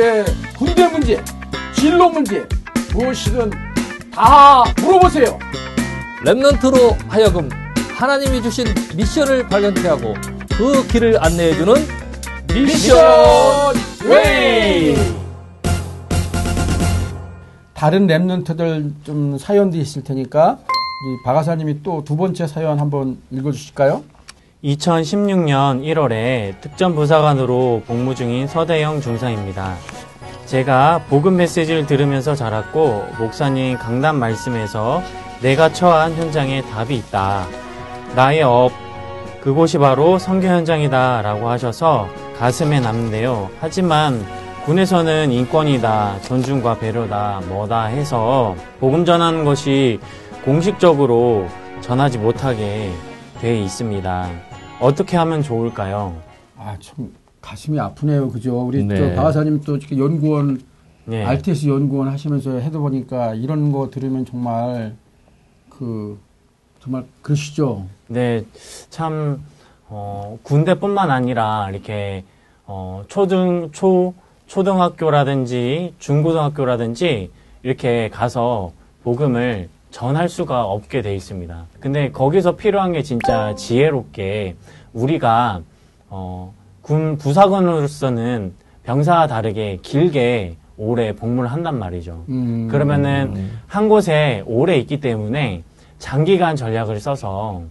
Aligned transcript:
remnant의 0.00 0.24
군대 0.56 0.88
문제, 0.88 1.22
진로 1.74 2.08
문제, 2.08 2.46
무엇이든 2.94 3.50
다 4.14 4.64
물어보세요. 4.80 5.38
remnant로 6.24 6.96
하여금 7.08 7.48
하나님이 7.96 8.42
주신 8.42 8.64
미션을 8.96 9.48
발견케 9.48 9.86
하고 9.88 10.14
그 10.56 10.86
길을 10.88 11.22
안내해주는 11.22 11.74
미션 12.54 13.74
웨이! 14.06 14.96
다른 17.74 18.06
remnant들 18.06 18.92
좀 19.04 19.38
사연도 19.38 19.76
있을 19.76 20.02
테니까 20.02 20.58
박 21.24 21.40
하사님이 21.40 21.82
또 21.82 22.02
두 22.04 22.16
번째 22.16 22.46
사연 22.46 22.78
한번 22.80 23.18
읽어주실까요? 23.30 24.02
2016년 24.64 25.82
1월에 25.82 26.60
특전 26.60 26.94
부사관으로 26.94 27.82
복무 27.86 28.14
중인 28.14 28.46
서대영 28.46 29.00
중사입니다. 29.00 29.74
제가 30.44 31.04
복음 31.08 31.36
메시지를 31.36 31.86
들으면서 31.86 32.34
자랐고 32.34 33.06
목사님 33.18 33.78
강단 33.78 34.16
말씀에서 34.16 35.02
내가 35.40 35.72
처한 35.72 36.14
현장에 36.14 36.60
답이 36.62 36.94
있다. 36.94 37.46
나의 38.14 38.42
업 38.42 38.70
그곳이 39.40 39.78
바로 39.78 40.18
선교 40.18 40.48
현장이다 40.48 41.22
라고 41.22 41.48
하셔서 41.48 42.08
가슴에 42.38 42.80
남는데요. 42.80 43.48
하지만 43.60 44.22
군에서는 44.66 45.32
인권이다, 45.32 46.20
존중과 46.20 46.78
배려다, 46.78 47.40
뭐다 47.48 47.84
해서 47.84 48.54
복음 48.78 49.06
전하는 49.06 49.46
것이 49.46 49.98
공식적으로 50.44 51.48
전하지 51.80 52.18
못하게 52.18 52.90
돼 53.40 53.58
있습니다. 53.58 54.49
어떻게 54.80 55.16
하면 55.16 55.42
좋을까요? 55.42 56.16
아, 56.56 56.76
참 56.80 57.12
가슴이 57.40 57.78
아프네요. 57.78 58.30
그죠? 58.30 58.60
우리 58.60 58.82
네. 58.84 58.98
또 58.98 59.14
박아사님 59.14 59.60
또 59.60 59.76
이렇게 59.76 59.98
연구원, 59.98 60.60
네. 61.04 61.24
RTS 61.24 61.68
연구원 61.68 62.08
하시면서 62.08 62.58
해도 62.58 62.80
보니까 62.80 63.34
이런 63.34 63.72
거 63.72 63.90
들으면 63.90 64.24
정말 64.24 64.96
그, 65.68 66.18
정말 66.80 67.04
그러시죠? 67.22 67.86
네, 68.08 68.44
참, 68.88 69.42
어, 69.88 70.38
군대뿐만 70.42 71.10
아니라 71.10 71.68
이렇게, 71.70 72.24
어, 72.66 73.04
초등, 73.08 73.70
초, 73.72 74.14
초등학교라든지 74.46 75.94
중고등학교라든지 75.98 77.30
이렇게 77.62 78.08
가서 78.08 78.72
복음을 79.02 79.68
전할 79.90 80.28
수가 80.28 80.64
없게 80.64 81.02
돼 81.02 81.14
있습니다. 81.14 81.66
근데 81.80 82.10
거기서 82.10 82.56
필요한 82.56 82.92
게 82.92 83.02
진짜 83.02 83.54
지혜롭게 83.54 84.56
우리가, 84.92 85.62
어, 86.08 86.54
군 86.82 87.18
부사관으로서는 87.18 88.52
병사와 88.84 89.26
다르게 89.26 89.78
길게 89.82 90.56
오래 90.76 91.12
복무를 91.14 91.52
한단 91.52 91.78
말이죠. 91.78 92.24
음. 92.28 92.68
그러면은 92.70 93.50
한 93.66 93.88
곳에 93.88 94.42
오래 94.46 94.76
있기 94.78 95.00
때문에 95.00 95.62
장기간 95.98 96.56
전략을 96.56 96.98
써서 97.00 97.62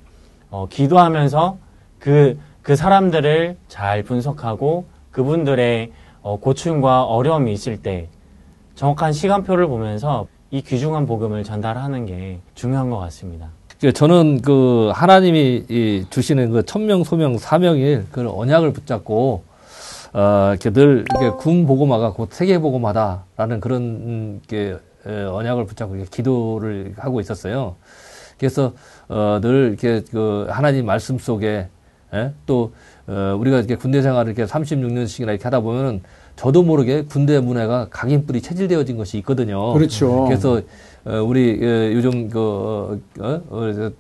어, 0.52 0.68
기도하면서 0.70 1.58
그, 1.98 2.40
그 2.62 2.76
사람들을 2.76 3.58
잘 3.68 4.04
분석하고 4.04 4.86
그분들의 5.12 5.92
어, 6.22 6.38
고충과 6.40 7.06
어려움이 7.06 7.52
있을 7.52 7.82
때 7.82 8.08
정확한 8.76 9.12
시간표를 9.12 9.68
보면서 9.68 10.28
이 10.52 10.62
귀중한 10.62 11.06
복음을 11.06 11.44
전달하는 11.44 12.06
게 12.06 12.40
중요한 12.56 12.90
것 12.90 12.98
같습니다. 13.00 13.50
그 13.80 13.94
저는 13.94 14.42
그 14.42 14.92
하나님이 14.94 15.66
이 15.70 16.06
주시는 16.10 16.52
그 16.52 16.66
천명 16.66 17.04
소명 17.04 17.38
사명일 17.38 18.06
그 18.12 18.28
언약을 18.30 18.74
붙잡고 18.74 19.44
어 20.14 20.50
이렇게 20.52 20.72
늘군 20.72 21.66
보고마가 21.68 22.14
곧 22.14 22.30
세계 22.32 22.60
보고마다라는 22.60 23.60
그런 23.60 23.82
음, 23.82 24.42
게 24.48 24.76
언약을 25.06 25.66
붙잡고 25.66 25.96
이렇게 25.96 26.10
기도를 26.10 26.94
하고 26.98 27.22
있었어요. 27.22 27.76
그래서 28.38 28.74
어 29.08 29.40
늘 29.42 29.70
이렇게 29.70 30.02
그 30.12 30.48
하나님 30.50 30.86
말씀 30.86 31.18
속에 31.20 31.68
예? 32.14 32.34
또 32.48 32.74
어, 33.08 33.36
우리가 33.40 33.60
이렇게 33.60 33.76
군대 33.76 34.02
생활을 34.02 34.34
이렇게 34.34 34.52
36년씩이나 34.52 35.30
이렇게 35.30 35.44
하다 35.44 35.60
보면은 35.62 36.02
저도 36.40 36.64
모르게 36.64 37.04
군대 37.04 37.38
문화가 37.42 37.90
각인뿔이 37.90 38.42
체질되어진 38.42 38.96
것이 38.96 39.18
있거든요. 39.18 39.74
그렇죠. 39.74 40.24
그래서 40.24 40.62
어, 41.04 41.22
우리 41.22 41.60
어, 41.62 41.92
요즘 41.92 42.30
그 42.30 42.40
어, 42.40 42.98
어, 43.20 43.42
어, 43.50 43.74
저, 43.74 43.92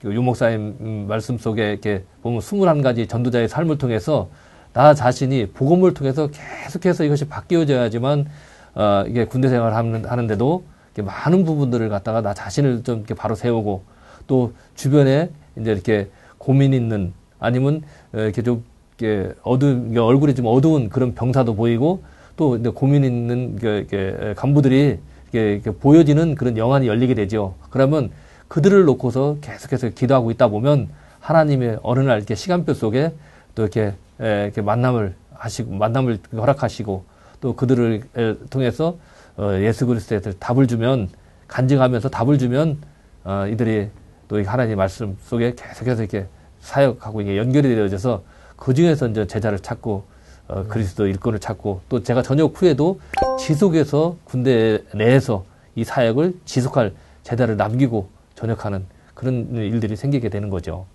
그 0.00 0.14
유목사님 0.14 0.76
음, 0.80 1.04
말씀 1.06 1.36
속에 1.36 1.70
이렇게 1.70 2.04
보면 2.22 2.40
21가지 2.40 3.06
전도자의 3.06 3.46
삶을 3.46 3.76
통해서 3.76 4.30
나 4.72 4.94
자신이 4.94 5.50
복음을 5.50 5.92
통해서 5.92 6.30
계속해서 6.30 7.04
이것이 7.04 7.26
바뀌어져야지만 7.26 8.26
어, 8.74 9.04
이게 9.06 9.26
군대 9.26 9.50
생활을 9.50 9.76
하는, 9.76 10.06
하는데도 10.06 10.64
많은 10.96 11.44
부분들을 11.44 11.90
갖다가 11.90 12.22
나 12.22 12.32
자신을 12.32 12.84
좀 12.84 13.00
이렇게 13.00 13.12
바로 13.12 13.34
세우고 13.34 13.82
또 14.26 14.54
주변에 14.76 15.28
이제 15.58 15.70
이렇게 15.70 16.08
고민 16.38 16.72
있는 16.72 17.12
아니면 17.38 17.82
어, 18.14 18.20
이렇게 18.20 18.40
좀 18.40 18.64
이렇게 19.02 19.34
어두운 19.42 19.88
이게 19.90 19.98
얼굴이 19.98 20.34
좀 20.34 20.46
어두운 20.46 20.88
그런 20.88 21.14
병사도 21.14 21.56
보이고 21.56 22.04
또 22.36 22.60
고민 22.72 23.04
있는 23.04 23.58
이렇게 23.60 24.34
간부들이 24.36 24.98
이렇게 25.32 25.70
보여지는 25.70 26.34
그런 26.36 26.56
영안이 26.56 26.86
열리게 26.86 27.14
되죠. 27.14 27.54
그러면 27.70 28.10
그들을 28.48 28.84
놓고서 28.84 29.38
계속해서 29.40 29.90
기도하고 29.90 30.30
있다 30.30 30.48
보면 30.48 30.88
하나님의 31.20 31.78
어느 31.82 32.00
날 32.00 32.18
이렇게 32.18 32.34
시간표 32.34 32.74
속에 32.74 33.12
또 33.54 33.62
이렇게 33.62 33.94
에, 34.20 34.44
이렇게 34.44 34.60
만남을 34.60 35.14
하시고 35.34 35.72
만남을 35.72 36.18
허락하시고 36.34 37.04
또 37.40 37.56
그들을 37.56 38.02
에, 38.16 38.34
통해서 38.50 38.96
어, 39.36 39.52
예수 39.60 39.86
그리스도에 39.86 40.20
답을 40.38 40.66
주면 40.66 41.08
간증하면서 41.48 42.10
답을 42.10 42.38
주면 42.38 42.78
어, 43.24 43.46
이들이 43.50 43.88
또이 44.28 44.44
하나님의 44.44 44.76
말씀 44.76 45.16
속에 45.24 45.54
계속해서 45.54 46.02
이렇게 46.02 46.26
사역하고 46.60 47.22
이게 47.22 47.36
연결이 47.36 47.74
되어져서 47.74 48.22
그 48.62 48.74
중에서 48.74 49.08
이제 49.08 49.26
제자를 49.26 49.58
찾고 49.58 50.04
어, 50.46 50.64
그리스도 50.68 51.08
일꾼을 51.08 51.40
찾고 51.40 51.80
또 51.88 52.00
제가 52.00 52.22
전역 52.22 52.62
후에도 52.62 53.00
지속해서 53.36 54.14
군대 54.22 54.78
내에서 54.94 55.44
이 55.74 55.82
사역을 55.82 56.38
지속할 56.44 56.92
제자를 57.24 57.56
남기고 57.56 58.06
전역하는 58.36 58.84
그런 59.14 59.48
일들이 59.52 59.96
생기게 59.96 60.28
되는 60.28 60.48
거죠. 60.48 60.86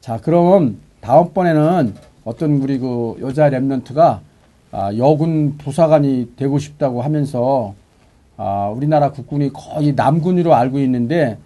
자, 0.00 0.20
그럼 0.20 0.78
다음번에는 1.00 1.94
어떤 2.24 2.62
우리 2.62 2.78
그 2.78 3.16
여자 3.20 3.50
랩런트가 3.50 4.20
아, 4.70 4.96
여군 4.96 5.58
부사관이 5.58 6.34
되고 6.36 6.60
싶다고 6.60 7.02
하면서 7.02 7.74
아, 8.36 8.72
우리나라 8.72 9.10
국군이 9.10 9.52
거의 9.52 9.94
남군으로 9.94 10.54
알고 10.54 10.78
있는데 10.78 11.38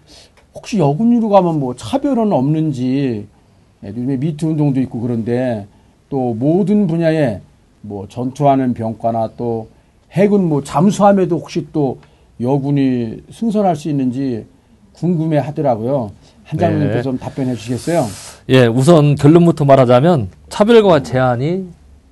혹시 0.53 0.77
여군으로 0.77 1.29
가면 1.29 1.59
뭐 1.59 1.75
차별은 1.75 2.31
없는지 2.33 3.25
예, 3.25 3.40
요즘에 3.83 4.17
미투 4.17 4.49
운동도 4.49 4.79
있고 4.81 4.99
그런데 4.99 5.67
또 6.09 6.33
모든 6.33 6.87
분야에 6.87 7.41
뭐 7.81 8.07
전투하는 8.07 8.73
병과나 8.73 9.31
또 9.37 9.69
해군 10.11 10.47
뭐 10.47 10.63
잠수함에도 10.63 11.37
혹시 11.37 11.67
또 11.71 11.99
여군이 12.39 13.23
승선할 13.31 13.75
수 13.75 13.89
있는지 13.89 14.45
궁금해 14.93 15.37
하더라고요. 15.37 16.11
한장님께서 16.43 16.97
네. 16.97 17.01
좀 17.01 17.17
답변해 17.17 17.55
주시겠어요? 17.55 18.05
예, 18.49 18.67
우선 18.67 19.15
결론부터 19.15 19.63
말하자면 19.65 20.29
차별과 20.49 21.03
제한이 21.03 21.65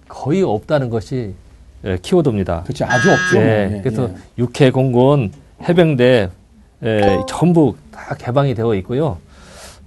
거의 0.08 0.44
없다는 0.44 0.90
것이 0.90 1.34
예, 1.86 1.98
키워드입니다. 2.02 2.64
그렇죠. 2.64 2.86
아주 2.86 3.12
없죠. 3.12 3.38
예, 3.38 3.76
예, 3.76 3.82
그래서 3.82 4.10
예. 4.10 4.16
육해 4.38 4.72
공군 4.72 5.32
해병대 5.68 6.30
예, 6.84 7.20
전부 7.28 7.76
다 7.92 8.16
개방이 8.16 8.56
되어 8.56 8.74
있고요. 8.76 9.18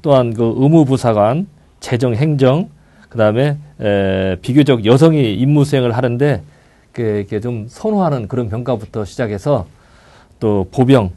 또한 0.02 0.34
그 0.34 0.54
의무부사관, 0.56 1.46
재정 1.82 2.14
행정, 2.14 2.70
그다음에 3.10 3.58
에, 3.78 4.36
비교적 4.40 4.86
여성이 4.86 5.34
임무 5.34 5.66
수행을 5.66 5.92
하는데 5.92 6.42
그, 6.92 7.02
이렇게 7.02 7.40
좀 7.40 7.66
선호하는 7.68 8.28
그런 8.28 8.48
병가부터 8.48 9.04
시작해서 9.04 9.66
또 10.40 10.66
보병, 10.70 11.10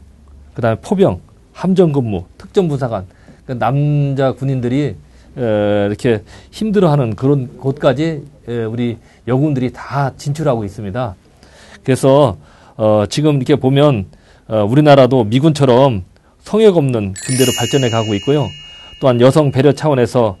그다음에 0.54 0.76
포병, 0.82 1.20
함정근무, 1.52 2.24
특전부사관, 2.36 3.06
그 3.46 3.58
남자 3.58 4.32
군인들이 4.32 4.96
에, 5.38 5.86
이렇게 5.86 6.22
힘들어하는 6.50 7.14
그런 7.14 7.56
곳까지 7.58 8.24
에, 8.48 8.64
우리 8.64 8.98
여군들이 9.26 9.72
다 9.72 10.12
진출하고 10.16 10.64
있습니다. 10.64 11.14
그래서 11.82 12.36
어, 12.76 13.04
지금 13.08 13.36
이렇게 13.36 13.56
보면 13.56 14.06
어, 14.48 14.64
우리나라도 14.64 15.24
미군처럼 15.24 16.04
성역 16.40 16.76
없는 16.76 17.14
군대로 17.24 17.52
발전해 17.58 17.88
가고 17.90 18.14
있고요. 18.14 18.46
또한 19.00 19.20
여성 19.20 19.50
배려 19.50 19.72
차원에서 19.72 20.36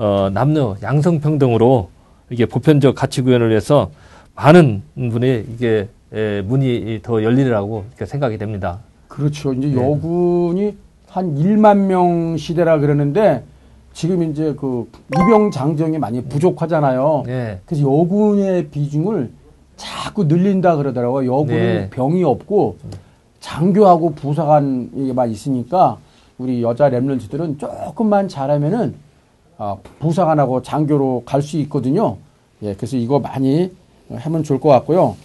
어, 0.00 0.30
남녀 0.32 0.76
양성 0.82 1.20
평등으로 1.20 1.90
이게 2.30 2.46
보편적 2.46 2.94
가치 2.94 3.20
구현을 3.20 3.50
위해서 3.50 3.90
많은 4.34 4.82
분이 4.94 5.44
이게 5.52 5.88
에, 6.14 6.40
문이 6.40 7.00
더 7.02 7.22
열리리라고 7.22 7.84
이렇게 7.86 8.06
생각이 8.06 8.38
됩니다. 8.38 8.78
그렇죠. 9.08 9.52
이제 9.52 9.68
네. 9.68 9.74
여군이 9.76 10.74
한 11.06 11.34
1만 11.34 11.86
명 11.86 12.38
시대라 12.38 12.78
그러는데 12.78 13.44
지금 13.92 14.22
이제 14.22 14.54
그 14.58 14.90
이병 15.08 15.50
장정이 15.50 15.98
많이 15.98 16.24
부족하잖아요. 16.24 17.24
네. 17.26 17.60
그래서 17.66 17.82
여군의 17.82 18.68
비중을 18.68 19.30
자꾸 19.76 20.24
늘린다 20.24 20.76
그러더라고요. 20.76 21.30
여군은 21.30 21.56
네. 21.58 21.90
병이 21.90 22.24
없고 22.24 22.78
장교하고 23.40 24.14
부사관이만 24.14 25.30
있으니까 25.30 25.98
우리 26.38 26.62
여자 26.62 26.88
랩런트들은 26.88 27.58
조금만 27.58 28.28
잘하면은 28.28 28.94
아, 28.94 29.09
부사관하고 29.98 30.62
장교로 30.62 31.22
갈 31.26 31.42
수 31.42 31.58
있거든요. 31.58 32.16
예, 32.62 32.74
그래서 32.74 32.96
이거 32.96 33.18
많이 33.18 33.70
하면 34.12 34.42
좋을 34.42 34.60
것 34.60 34.68
같고요. 34.70 35.16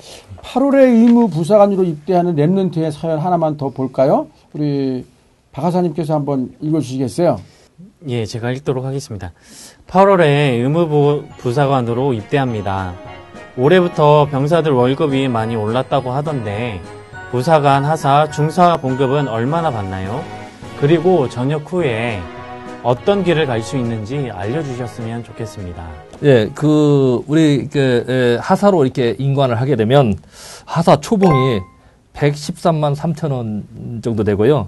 8월에 0.42 0.84
의무 0.84 1.30
부사관으로 1.30 1.84
입대하는 1.84 2.36
랩런트의 2.36 2.92
사연 2.92 3.20
하나만 3.20 3.58
더 3.58 3.70
볼까요? 3.70 4.28
우리 4.54 5.06
박하사님께서 5.52 6.14
한번 6.14 6.54
읽어주시겠어요? 6.62 7.40
예, 8.08 8.26
제가 8.26 8.52
읽도록 8.52 8.86
하겠습니다. 8.86 9.32
8월에 9.88 10.60
의무부 10.62 11.24
부사관으로 11.38 12.14
입대합니다. 12.14 12.94
올해부터 13.58 14.28
병사들 14.30 14.72
월급이 14.72 15.28
많이 15.30 15.56
올랐다고 15.56 16.12
하던데 16.12 16.82
부사관, 17.32 17.84
하사, 17.86 18.30
중사 18.30 18.78
봉급은 18.78 19.28
얼마나 19.28 19.72
받나요? 19.72 20.22
그리고 20.80 21.28
전역 21.30 21.72
후에 21.72 22.20
어떤 22.86 23.24
길을 23.24 23.48
갈 23.48 23.64
수 23.64 23.78
있는지 23.78 24.30
알려주셨으면 24.32 25.24
좋겠습니다. 25.24 25.88
예, 26.22 26.52
그 26.54 27.24
우리 27.26 27.68
그 27.68 28.06
에, 28.08 28.38
하사로 28.40 28.84
이렇게 28.86 29.16
인관을 29.18 29.60
하게 29.60 29.76
되면 29.76 30.16
하사 30.66 30.98
초봉이 30.98 31.62
113만 32.14 32.96
3천 32.96 33.32
원 33.32 33.64
정도 34.04 34.24
되고요. 34.24 34.68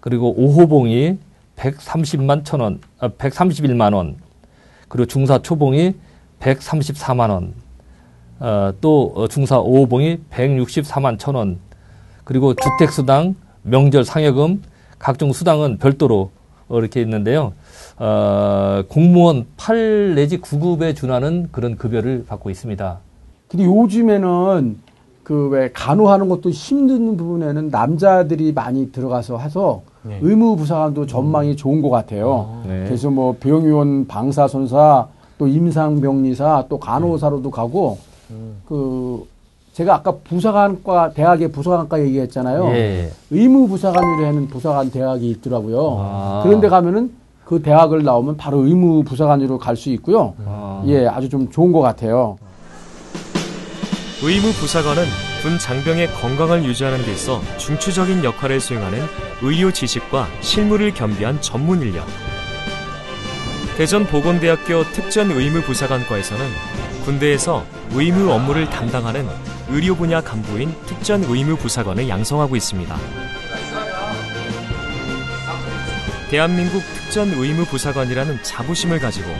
그리고 0.00 0.34
5호봉이 0.36 1.18
130만 1.54 2.44
천 2.44 2.58
원, 2.58 2.80
아, 2.98 3.08
131만 3.08 3.94
원. 3.94 4.16
그리고 4.88 5.06
중사 5.06 5.38
초봉이 5.38 5.94
134만 6.40 7.30
원. 7.30 7.54
어, 8.40 8.72
또 8.80 9.12
어, 9.14 9.28
중사 9.28 9.60
5호봉이 9.60 10.18
164만 10.32 11.16
천 11.16 11.36
원. 11.36 11.60
그리고 12.24 12.54
주택 12.54 12.90
수당, 12.90 13.36
명절 13.62 14.04
상여금, 14.04 14.62
각종 14.98 15.32
수당은 15.32 15.78
별도로 15.78 16.22
어, 16.22 16.41
이렇게 16.70 17.00
있는데요. 17.02 17.52
어, 17.98 18.82
공무원 18.88 19.46
8 19.56 20.14
내지 20.14 20.40
9급에 20.40 20.94
준하는 20.96 21.48
그런 21.52 21.76
급여를 21.76 22.24
받고 22.26 22.50
있습니다. 22.50 22.98
근데 23.48 23.64
요즘에는 23.64 24.78
그 25.22 25.48
왜 25.52 25.70
간호하는 25.72 26.28
것도 26.28 26.50
힘든 26.50 27.16
부분에는 27.16 27.68
남자들이 27.68 28.52
많이 28.52 28.90
들어가서 28.90 29.38
해서 29.38 29.82
네. 30.02 30.18
의무 30.20 30.56
부사관도 30.56 31.06
전망이 31.06 31.56
좋은 31.56 31.80
것 31.80 31.90
같아요. 31.90 32.62
네. 32.66 32.84
그래서 32.86 33.08
뭐 33.08 33.36
병의원, 33.38 34.06
방사선사, 34.08 35.06
또 35.38 35.46
임상병리사, 35.46 36.66
또 36.68 36.78
간호사로도 36.78 37.50
가고 37.50 37.98
그 38.66 39.24
제가 39.72 39.94
아까 39.94 40.12
부사관과 40.22 41.12
대학의 41.12 41.50
부사관과 41.50 42.00
얘기했잖아요. 42.02 42.68
예. 42.74 43.10
의무 43.30 43.68
부사관으로 43.68 44.26
하는 44.26 44.46
부사관 44.48 44.90
대학이 44.90 45.30
있더라고요. 45.30 45.96
아. 45.98 46.40
그런데 46.44 46.68
가면은 46.68 47.12
그 47.44 47.62
대학을 47.62 48.02
나오면 48.04 48.36
바로 48.36 48.58
의무 48.66 49.02
부사관으로 49.04 49.58
갈 49.58 49.76
수 49.76 49.88
있고요. 49.90 50.34
아. 50.44 50.82
예, 50.86 51.06
아주 51.06 51.28
좀 51.28 51.50
좋은 51.50 51.72
것 51.72 51.80
같아요. 51.80 52.36
의무 54.22 54.52
부사관은 54.52 55.02
군 55.42 55.58
장병의 55.58 56.08
건강을 56.12 56.64
유지하는 56.64 57.02
데 57.04 57.12
있어 57.12 57.40
중추적인 57.56 58.22
역할을 58.22 58.60
수행하는 58.60 59.00
의료 59.42 59.72
지식과 59.72 60.26
실무를 60.40 60.92
겸비한 60.94 61.40
전문 61.40 61.80
인력. 61.80 62.04
대전 63.76 64.04
보건대학교 64.04 64.82
특전 64.92 65.30
의무 65.30 65.62
부사관과에서는 65.62 66.44
군대에서 67.04 67.64
의무 67.94 68.30
업무를 68.30 68.68
담당하는 68.70 69.26
의료 69.68 69.94
분야 69.94 70.20
간부인 70.20 70.74
특전 70.86 71.24
의무 71.24 71.56
부사관을 71.56 72.08
양성하고 72.08 72.56
있습니다. 72.56 72.96
대한민국 76.30 76.82
특전 76.94 77.28
의무 77.28 77.64
부사관이라는 77.66 78.42
자부심을 78.42 78.98
가지고 79.00 79.30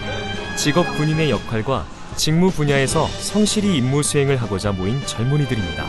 직업 0.56 0.86
군인의 0.96 1.30
역할과 1.30 1.86
직무 2.16 2.50
분야에서 2.50 3.06
성실히 3.06 3.76
임무 3.78 4.02
수행을 4.02 4.36
하고자 4.36 4.72
모인 4.72 5.00
젊은이들입니다. 5.06 5.86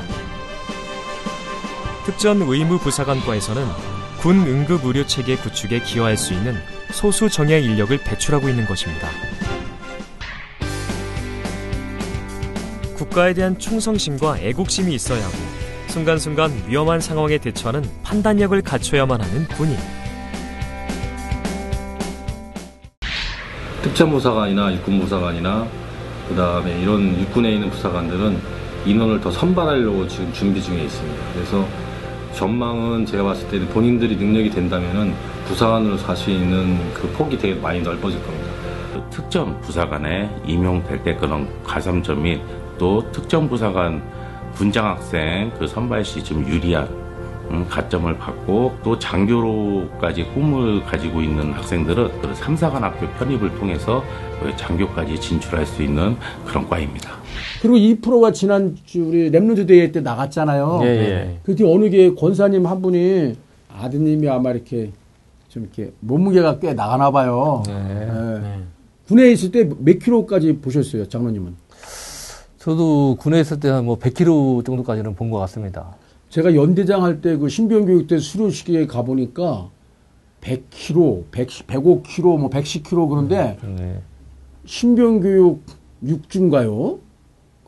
특전 2.06 2.42
의무 2.42 2.80
부사관과에서는 2.80 3.68
군 4.20 4.38
응급 4.48 4.86
의료 4.86 5.06
체계 5.06 5.36
구축에 5.36 5.82
기여할 5.82 6.16
수 6.16 6.34
있는 6.34 6.58
소수 6.92 7.30
정예 7.30 7.60
인력을 7.60 7.98
배출하고 7.98 8.48
있는 8.48 8.66
것입니다. 8.66 9.10
국가에 13.14 13.36
대한 13.36 13.60
충성심과 13.60 14.40
애국심이 14.40 14.96
있어야 14.96 15.24
하고 15.24 15.36
순간순간 15.88 16.52
위험한 16.68 17.00
상황에 17.00 17.38
대처하는 17.38 17.88
판단력을 18.02 18.60
갖춰야만 18.64 19.22
하는 19.22 19.48
군인. 19.50 19.78
특전부사관이나 23.84 24.74
육군부사관이나 24.74 25.68
그 26.28 26.36
다음에 26.36 26.82
이런 26.82 27.20
육군에 27.20 27.52
있는 27.52 27.70
부사관들은 27.70 28.40
인원을 28.88 29.22
더 29.22 29.30
선발하려고 29.30 30.08
지금 30.08 30.34
준비 30.34 30.62
중에 30.62 30.82
있습니다. 30.84 31.24
그래서 31.36 31.68
전망은 32.34 33.06
제가 33.06 33.24
봤을 33.24 33.48
때는 33.50 33.68
본인들이 33.70 34.16
능력이 34.16 34.50
된다면은 34.50 35.14
부사관으로 35.46 35.98
살수 35.98 36.32
있는 36.32 36.92
그 36.96 37.08
폭이 37.10 37.38
되게 37.38 37.54
많이 37.54 37.80
넓어질 37.80 38.20
겁니다. 38.24 38.48
특정 39.12 39.62
부사관에 39.62 40.32
임용될 40.48 41.04
때 41.04 41.16
그런 41.16 41.48
가산점 41.64 42.24
및 42.24 42.42
또 42.78 43.10
특정 43.12 43.48
부사관 43.50 44.02
군장 44.56 44.86
학생 44.86 45.52
그 45.58 45.68
선발 45.68 46.04
시 46.06 46.24
좀 46.24 46.46
유리한 46.48 46.88
음, 47.52 47.66
가점을 47.70 48.18
받고 48.18 48.74
또 48.84 48.98
장교로까지 48.98 50.24
꿈을 50.34 50.84
가지고 50.86 51.22
있는 51.22 51.52
학생들은 51.52 52.22
그 52.22 52.34
삼사관 52.36 52.84
학교 52.84 53.08
편입을 53.20 53.56
통해서 53.60 54.04
그 54.42 54.56
장교까지 54.56 55.20
진출할 55.20 55.66
수 55.66 55.84
있는 55.84 56.16
그런 56.46 56.68
과입니다. 56.70 57.12
그리고 57.62 57.78
이 57.78 57.96
프로가 57.96 58.32
지난 58.32 58.76
주 58.86 59.04
우리 59.04 59.30
랩런드 59.30 59.68
대회 59.68 59.92
때 59.92 60.00
나갔잖아요. 60.02 60.80
예, 60.84 60.86
네. 60.86 61.10
예. 61.10 61.40
그때 61.44 61.64
어느 61.66 61.90
게 61.90 62.14
권사님 62.14 62.66
한 62.66 62.82
분이 62.82 63.36
아드님이 63.78 64.30
아마 64.30 64.52
이렇게 64.52 64.92
좀 65.50 65.64
이렇게 65.64 65.92
몸무게가 66.00 66.60
꽤 66.60 66.74
나가나 66.74 67.12
봐요. 67.12 67.62
네. 67.68 67.74
예. 67.74 68.40
네. 68.40 68.60
군에 69.08 69.32
있을 69.32 69.52
때 69.52 69.70
몇 69.80 70.00
킬로까지 70.00 70.58
보셨어요, 70.60 71.08
장로님은? 71.10 71.56
저도 72.64 73.18
군에 73.20 73.42
있을 73.42 73.60
때 73.60 73.68
한 73.70 73.84
뭐 73.84 73.98
100kg 74.00 74.66
정도까지는 74.66 75.16
본 75.16 75.30
것 75.30 75.38
같습니다. 75.40 75.96
제가 76.30 76.56
연대장 76.56 77.04
할 77.04 77.20
때 77.22 77.36
그 77.38 77.50
신병 77.50 77.86
교육 77.86 78.08
때 78.08 78.18
수료식에 78.18 78.88
가 78.88 79.04
보니까 79.04 79.70
100kg, 80.40 81.26
100, 81.32 81.48
105kg, 81.68 82.40
뭐 82.40 82.50
110kg 82.50 83.10
그런데 83.10 83.58
네. 83.78 84.02
신병 84.66 85.20
교육 85.20 85.62
6중가요? 86.06 87.00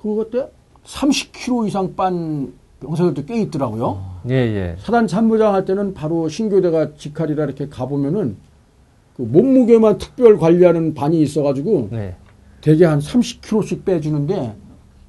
그거 0.01 0.29
때 0.31 0.49
30kg 0.85 1.67
이상 1.67 1.93
빤 1.95 2.53
병사들도 2.79 3.25
꽤 3.25 3.41
있더라고요. 3.41 4.01
예, 4.29 4.33
예. 4.33 4.75
사단 4.79 5.07
참모장 5.07 5.53
할 5.53 5.65
때는 5.65 5.93
바로 5.93 6.29
신교대가 6.29 6.95
직할이라 6.95 7.43
이렇게 7.45 7.67
가보면은 7.67 8.37
그 9.17 9.23
몸무게만 9.23 9.97
특별 9.97 10.37
관리하는 10.37 10.93
반이 10.93 11.21
있어가지고 11.21 11.89
네. 11.91 12.15
대개 12.61 12.85
한 12.85 12.99
30kg씩 12.99 13.83
빼주는데 13.83 14.55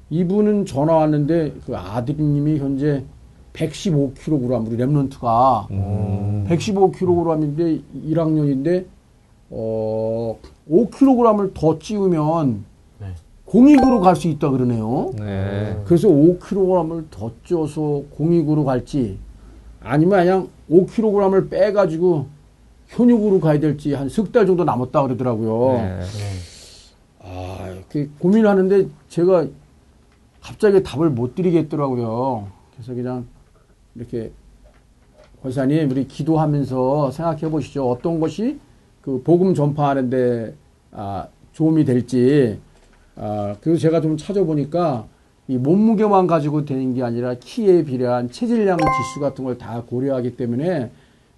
이분은 0.09 0.65
전화 0.65 0.95
왔는데 0.95 1.53
그 1.65 1.75
아드님이 1.75 2.59
현재 2.59 3.03
115kg 3.53 4.67
우리 4.67 4.77
랩런트가 4.77 5.69
음. 5.71 6.45
115kg인데 6.47 7.81
1학년인데 8.09 8.85
어 9.49 10.37
5kg을 10.69 11.53
더 11.53 11.79
찌우면 11.79 12.63
네. 12.99 13.07
공익으로 13.45 13.99
갈 14.01 14.15
수 14.15 14.27
있다 14.27 14.49
그러네요. 14.49 15.11
네. 15.17 15.77
그래서 15.85 16.07
5kg을 16.07 17.05
더 17.09 17.31
쪄서 17.43 18.03
공익으로 18.15 18.63
갈지 18.65 19.17
아니면 19.81 20.19
그냥 20.19 20.47
5kg을 20.69 21.49
빼가지고 21.49 22.27
현육으로 22.87 23.39
가야 23.41 23.59
될지 23.59 23.93
한 23.93 24.07
석 24.09 24.31
달 24.31 24.45
정도 24.45 24.63
남았다 24.63 25.01
그러더라고요. 25.03 25.77
네. 25.81 25.99
아, 27.23 27.69
이렇게 27.73 28.09
고민하는데 28.19 28.87
제가 29.09 29.47
갑자기 30.47 30.81
답을 30.81 31.09
못 31.09 31.35
드리겠더라고요. 31.35 32.47
그래서 32.73 32.93
그냥 32.93 33.25
이렇게 33.95 34.31
권사님 35.43 35.91
우리 35.91 36.07
기도하면서 36.07 37.11
생각해 37.11 37.49
보시죠. 37.51 37.89
어떤 37.89 38.21
것이 38.21 38.57
그 39.01 39.21
복음 39.23 39.53
전파하는데 39.53 40.55
아, 40.93 41.27
도움이 41.53 41.83
될지. 41.83 42.59
아, 43.17 43.57
그래서 43.59 43.81
제가 43.81 43.99
좀 43.99 44.15
찾아보니까 44.15 45.05
이 45.49 45.57
몸무게만 45.57 46.27
가지고 46.27 46.63
되는 46.63 46.93
게 46.93 47.03
아니라 47.03 47.33
키에 47.35 47.83
비례한 47.83 48.31
체질량 48.31 48.77
지수 48.77 49.19
같은 49.19 49.43
걸 49.43 49.57
다 49.57 49.81
고려하기 49.83 50.37
때문에 50.37 50.91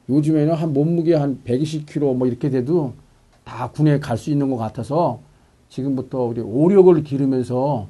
요즘에는 0.07 0.53
한 0.53 0.71
몸무게 0.73 1.15
한 1.15 1.39
120kg 1.45 2.15
뭐 2.15 2.27
이렇게 2.27 2.51
돼도 2.51 2.93
다 3.43 3.71
군에 3.71 3.99
갈 3.99 4.17
수 4.17 4.29
있는 4.29 4.51
것 4.51 4.57
같아서 4.57 5.19
지금부터 5.69 6.23
우리 6.25 6.41
오력을 6.41 7.01
기르면서 7.03 7.87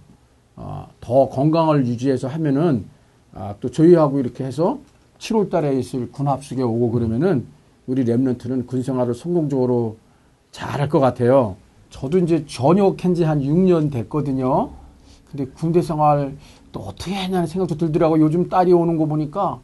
어, 0.62 0.88
더더 1.00 1.30
건강을 1.30 1.88
유지해서 1.88 2.28
하면은 2.28 2.86
아, 3.34 3.56
또 3.62 3.72
저희하고 3.72 4.20
이렇게 4.20 4.44
해서 4.44 4.80
7월 5.20 5.50
달에 5.50 5.78
있을 5.80 6.12
군 6.12 6.28
합숙에 6.28 6.62
오고 6.62 6.92
그러면은 6.92 7.46
우리 7.88 8.04
랩런트는 8.06 8.68
군 8.68 8.84
생활을 8.84 9.14
성공적으로 9.16 9.96
잘 10.52 10.70
할 10.82 10.90
것 10.90 11.00
같아요. 11.00 11.56
저도 11.90 12.18
이제 12.20 12.46
전역한 12.46 13.16
지 13.16 13.24
한 13.24 13.40
6년 13.42 13.92
됐거든요. 13.92 14.70
근데 15.32 15.46
군대 15.46 15.82
생활 15.82 16.36
또 16.72 16.82
어떻게 16.82 17.14
했냐는 17.16 17.48
생각도 17.48 17.78
들더라고. 17.78 18.20
요즘 18.20 18.50
딸이 18.50 18.74
오는 18.74 18.98
거 18.98 19.06
보니까 19.06 19.60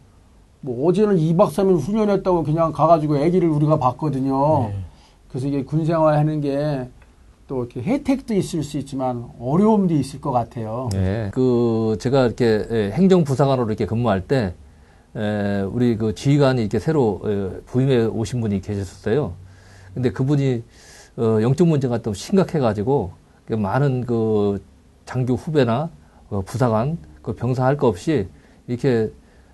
뭐 0.62 0.88
어제는 0.88 1.18
2박 1.18 1.50
3일 1.50 1.78
훈련했다고 1.80 2.44
그냥 2.44 2.72
가가지고 2.72 3.18
아기를 3.18 3.50
우리가 3.50 3.78
봤거든요. 3.80 4.70
네. 4.70 4.76
그래서 5.30 5.48
이게 5.48 5.64
군 5.64 5.86
생활 5.86 6.18
하는 6.18 6.40
게 6.42 6.88
또 7.48 7.64
이렇게 7.64 7.82
혜택도 7.82 8.34
있을 8.34 8.64
수 8.64 8.78
있지만 8.80 9.30
어려움도 9.40 9.94
있을 9.94 10.20
것 10.20 10.32
같아요. 10.32 10.90
네. 10.92 11.30
그 11.34 11.96
제가 12.00 12.26
이렇게 12.26 12.66
예, 12.72 12.92
행정부사관으로 12.92 13.68
이렇게 13.68 13.86
근무할 13.86 14.22
때 14.22 14.54
에, 15.16 15.62
우리 15.62 15.96
그 15.96 16.16
지휘관이 16.16 16.60
이렇게 16.62 16.80
새로 16.80 17.22
에, 17.24 17.62
부임해 17.68 18.06
오신 18.06 18.42
분이 18.42 18.62
계셨어요. 18.62 19.34
근데 19.94 20.12
그분이 20.12 20.64
어, 21.18 21.38
영적 21.42 21.68
문제가 21.68 22.02
좀 22.02 22.14
심각해가지고 22.16 23.12
그 23.46 23.54
많은 23.54 24.06
그 24.06 24.60
장교 25.06 25.36
후배나 25.36 25.90
어, 26.32 26.42
부사관 26.42 26.98
그 27.22 27.34
병사 27.34 27.64
할 27.64 27.78
거 27.78 27.88
없이 27.88 28.28
이렇게 28.68 29.12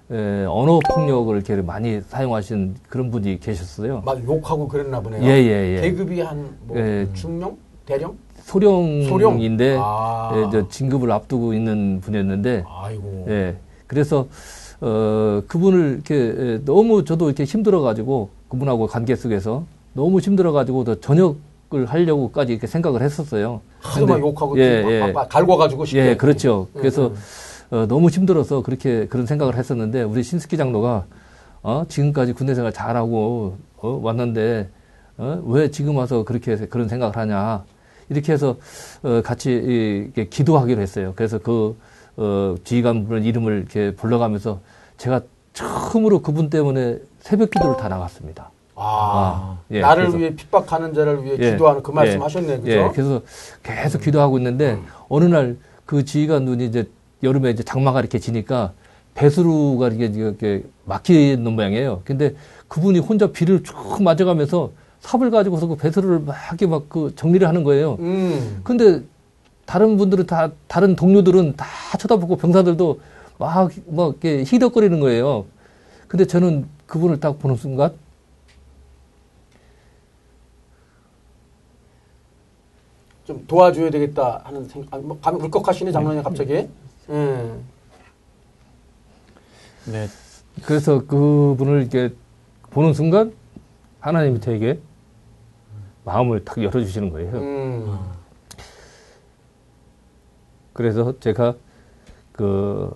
에, 0.10 0.46
언어 0.46 0.80
폭력을 0.94 1.36
이렇게 1.36 1.56
많이 1.62 2.00
사용하신 2.02 2.76
그런 2.88 3.12
분이 3.12 3.42
계셨어요. 3.42 4.02
막 4.06 4.24
욕하고 4.26 4.68
그랬나 4.70 5.02
보네요. 5.02 5.22
예, 5.24 5.28
예, 5.44 5.76
예. 5.78 5.82
계급이 5.82 6.22
한 6.22 6.58
뭐 6.68 6.78
예. 6.78 7.08
중령, 7.14 7.58
대령? 7.92 8.18
소령인데 8.46 9.78
아. 9.80 10.32
예, 10.36 10.50
저 10.52 10.68
진급을 10.68 11.12
앞두고 11.12 11.54
있는 11.54 12.00
분이었는데 12.02 12.64
아이고. 12.68 13.26
예. 13.30 13.58
그래서 13.88 14.28
어 14.80 15.44
그분을 15.48 15.94
이렇게 15.96 16.16
예, 16.16 16.62
너무 16.66 17.04
저도 17.06 17.28
이렇게 17.28 17.44
힘들어 17.44 17.82
가지고 17.82 18.30
그분하고 18.50 18.88
관계 18.88 19.16
속에서 19.16 19.66
너무 19.94 20.20
힘들어 20.20 20.52
가지고 20.52 20.84
더 20.84 21.00
전역을 21.00 21.86
하려고까지 21.86 22.54
이렇게 22.54 22.68
생각을 22.68 23.02
했었어요. 23.02 23.62
하도 23.80 24.08
막 24.08 24.20
욕하고 24.20 24.58
예, 24.58 24.82
막, 24.82 25.10
예. 25.10 25.14
갈궈가지고 25.30 25.86
쉽게. 25.86 26.10
예, 26.10 26.16
그렇죠. 26.16 26.68
음, 26.74 26.80
그래서 26.80 27.08
음. 27.08 27.16
어, 27.78 27.86
너무 27.88 28.10
힘들어서 28.10 28.64
그렇게 28.64 29.08
그런 29.08 29.26
생각을 29.26 29.56
했었는데 29.56 30.04
우리 30.04 30.24
신스키 30.24 30.58
장로가 30.58 31.06
어, 31.64 31.84
지금까지 31.88 32.34
군대 32.34 32.56
생활 32.56 32.74
잘하고 32.74 33.58
어, 33.78 34.00
왔는데 34.02 34.70
어, 35.18 35.42
왜 35.46 35.70
지금 35.70 35.96
와서 35.98 36.24
그렇게 36.24 36.56
그런 36.56 36.88
생각을 36.88 37.16
하냐 37.16 37.64
이렇게 38.12 38.34
해서 38.34 38.58
어, 39.04 39.22
같이 39.24 39.52
이, 39.52 40.04
이렇게 40.06 40.28
기도하기로 40.28 40.82
했어요. 40.82 41.14
그래서 41.16 41.40
그 41.40 41.78
어, 42.18 42.56
지휘관 42.64 43.08
분 43.08 43.24
이름을 43.24 43.58
이렇게 43.60 43.96
불러가면서 43.96 44.60
제가 44.98 45.22
처음으로 45.54 46.22
그분 46.22 46.50
때문에 46.50 47.00
새벽 47.20 47.50
기도를 47.50 47.78
다 47.78 47.88
나갔습니다. 47.90 48.52
아, 48.76 49.58
예, 49.72 49.80
나를 49.82 50.04
그래서- 50.06 50.18
위해 50.18 50.36
핍박하는 50.36 50.94
자를 50.94 51.24
위해 51.24 51.36
예, 51.40 51.52
기도하는 51.52 51.84
그 51.84 51.92
말씀 51.92 52.18
예, 52.20 52.24
하셨네, 52.24 52.58
그죠? 52.60 52.72
예, 52.72 52.90
그래서 52.94 53.22
계속 53.64 54.02
기도하고 54.02 54.38
있는데 54.38 54.78
어느 55.10 55.26
날 55.26 55.58
그 55.86 56.06
지휘관 56.06 56.46
눈이 56.46 56.68
이제 56.68 56.90
여름에 57.22 57.50
이제 57.50 57.64
장마가 57.64 58.00
이렇게 58.00 58.18
지니까 58.18 58.72
배수루가 59.14 59.90
이렇게, 59.90 60.06
이렇게 60.06 60.64
막히는 60.86 61.52
모양이에요. 61.52 62.02
근데 62.06 62.34
그분이 62.70 63.00
혼자 63.00 63.28
비를 63.28 63.62
쭉 63.62 64.02
맞아가면서 64.02 64.72
삽을 65.02 65.32
가지고서 65.32 65.68
그 65.68 65.76
배수루를 65.76 66.20
막 66.20 66.36
이렇게 66.50 66.66
막 66.68 66.84
그 66.90 67.14
정리를 67.16 67.48
하는 67.48 67.64
거예요. 67.64 67.96
음. 68.00 68.62
근데 68.64 69.04
다른 69.66 69.98
분들은 69.98 70.26
다 70.26 70.52
다른 70.68 70.96
동료들은 70.96 71.56
다 71.56 71.66
쳐다보고 71.98 72.38
병사들도 72.38 73.00
막, 73.38 73.70
막 73.88 74.08
이렇게 74.10 74.44
히덕거리는 74.44 75.00
거예요. 75.00 75.46
근데 76.08 76.26
저는 76.26 76.68
그분을 76.86 77.20
딱 77.20 77.40
보는 77.40 77.56
순간 77.56 77.94
좀 83.26 83.46
도와줘야 83.48 83.90
되겠다 83.90 84.42
하는 84.44 84.68
생각, 84.68 84.94
아, 84.94 84.98
뭐, 84.98 85.18
감, 85.22 85.40
울컥하시네, 85.40 85.92
장로님 85.92 86.24
갑자기. 86.24 86.68
음. 87.10 87.64
네. 89.86 90.08
그래서 90.64 91.06
그분을 91.06 91.82
이렇게 91.82 92.14
보는 92.72 92.94
순간 92.94 93.34
하나님이 94.00 94.42
저에게 94.42 94.80
마음을 96.04 96.44
탁 96.44 96.62
열어주시는 96.62 97.10
거예요. 97.12 97.32
음. 97.34 98.00
그래서 100.74 101.20
제가 101.20 101.56
그 102.32 102.92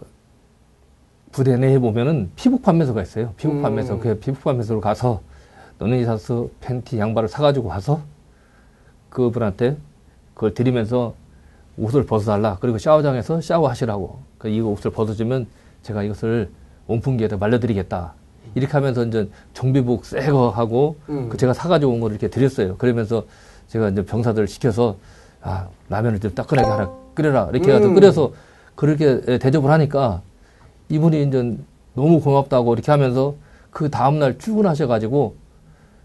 부대 1.32 1.58
내에 1.58 1.78
보면은 1.80 2.32
피복 2.36 2.64
판매소가 2.64 3.02
있어요. 3.02 3.34
피복 3.38 3.58
음. 3.58 3.62
판매소. 3.62 4.00
그 4.00 4.18
피복 4.20 4.44
판매소로 4.44 4.82
가서 4.82 5.22
너네이사스 5.78 6.50
팬티 6.62 6.98
양말을 7.00 7.28
사가지고 7.28 7.68
가서 7.68 8.02
그분한테 9.10 9.78
그걸 10.34 10.54
드리면서 10.54 11.16
옷을 11.78 12.06
벗어달라. 12.06 12.58
그리고 12.62 12.78
샤워장에서 12.78 13.42
샤워하시라고. 13.42 14.20
그이 14.38 14.62
옷을 14.62 14.92
벗어주면 14.92 15.48
제가 15.84 16.04
이것을 16.04 16.50
온풍기에다 16.88 17.38
말려드리겠다. 17.38 18.14
이렇게 18.54 18.72
하면서 18.74 19.04
이제 19.06 19.30
정비복 19.54 20.06
새 20.06 20.30
거 20.32 20.50
하고 20.50 20.98
음. 21.10 21.30
그 21.30 21.38
제가 21.38 21.54
사가지고 21.54 21.92
온 21.94 22.00
거를 22.00 22.16
이렇게 22.16 22.30
드렸어요. 22.30 22.78
그러면서 22.78 23.26
제가 23.68 23.90
이제 23.90 24.06
병사들 24.06 24.48
시켜서 24.48 24.98
아 25.42 25.68
라면을 25.90 26.20
좀 26.20 26.34
따끈하게 26.36 26.68
하나 26.68 26.92
끓여라 27.14 27.50
이렇게 27.54 27.74
해서 27.74 27.86
음. 27.88 27.96
끓여서 27.96 28.32
그렇게 28.76 29.22
대접을 29.40 29.70
하니까 29.72 30.22
이분이 30.90 31.24
이제 31.24 31.58
너무 31.94 32.20
고맙다고 32.20 32.74
이렇게 32.74 32.92
하면서 32.92 33.36
그 33.72 33.90
다음날 33.90 34.38
출근하셔가지고 34.38 35.36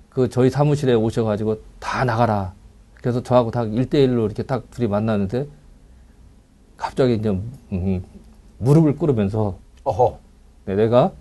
그 0.08 0.28
저희 0.28 0.50
사무실에 0.50 0.94
오셔가지고 0.94 1.58
다 1.78 2.04
나가라. 2.04 2.52
그래서 2.94 3.22
저하고 3.22 3.50
딱 3.50 3.68
1대1로 3.68 4.24
이렇게 4.26 4.42
딱 4.42 4.70
둘이 4.70 4.86
만나는데 4.88 5.46
갑자기 6.76 7.14
이제 7.14 7.28
음, 7.72 8.04
무릎을 8.58 8.96
꿇으면서 8.96 9.58
어허. 9.84 10.18
네, 10.66 10.74
내가 10.74 11.12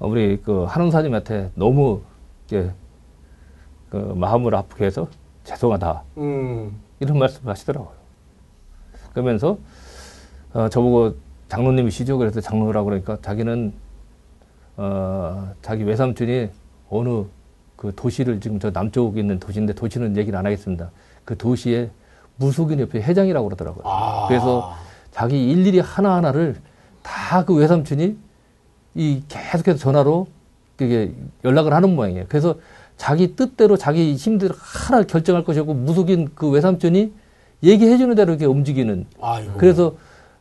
우리 0.00 0.40
그 0.42 0.64
한원사님한테 0.64 1.50
너무 1.54 2.02
이렇게 2.50 2.70
그 3.90 3.96
마음을 3.96 4.54
아프게 4.54 4.84
해서 4.84 5.08
죄송하다 5.44 6.02
음. 6.18 6.76
이런 7.00 7.18
말씀을 7.18 7.50
하시더라고요. 7.50 7.92
그러면서 9.12 9.58
어, 10.52 10.68
저보고 10.68 11.14
장로님이시죠? 11.48 12.18
그래서 12.18 12.40
장로라고 12.40 12.86
그러니까 12.86 13.18
자기는 13.22 13.72
어, 14.76 15.52
자기 15.62 15.84
외삼촌이 15.84 16.48
어느 16.90 17.24
그 17.76 17.92
도시를 17.94 18.40
지금 18.40 18.58
저 18.58 18.70
남쪽에 18.70 19.20
있는 19.20 19.38
도시인데 19.38 19.74
도시는 19.74 20.16
얘기를 20.16 20.38
안 20.38 20.44
하겠습니다. 20.46 20.90
그 21.24 21.36
도시에 21.36 21.90
무속인 22.36 22.80
협회 22.80 23.00
회장이라고 23.00 23.46
그러더라고요. 23.48 23.84
아. 23.86 24.26
그래서 24.28 24.72
자기 25.10 25.50
일일이 25.50 25.80
하나하나를 25.80 26.56
다 27.02 27.44
그 27.44 27.54
외삼촌이 27.54 28.16
이 28.96 29.22
계속해서 29.28 29.78
전화로 29.78 30.26
그게 30.76 31.12
연락을 31.44 31.72
하는 31.72 31.94
모양이에요. 31.94 32.24
그래서 32.28 32.56
자기 32.96 33.36
뜻대로 33.36 33.76
자기 33.76 34.14
힘대로 34.14 34.54
하나 34.58 35.02
결정할 35.02 35.44
것이 35.44 35.60
없고 35.60 35.74
무속인 35.74 36.30
그 36.34 36.48
외삼촌이 36.48 37.12
얘기해주는 37.62 38.14
대로 38.14 38.32
이렇게 38.32 38.46
움직이는. 38.46 39.06
아이고. 39.20 39.52
그래서 39.58 39.94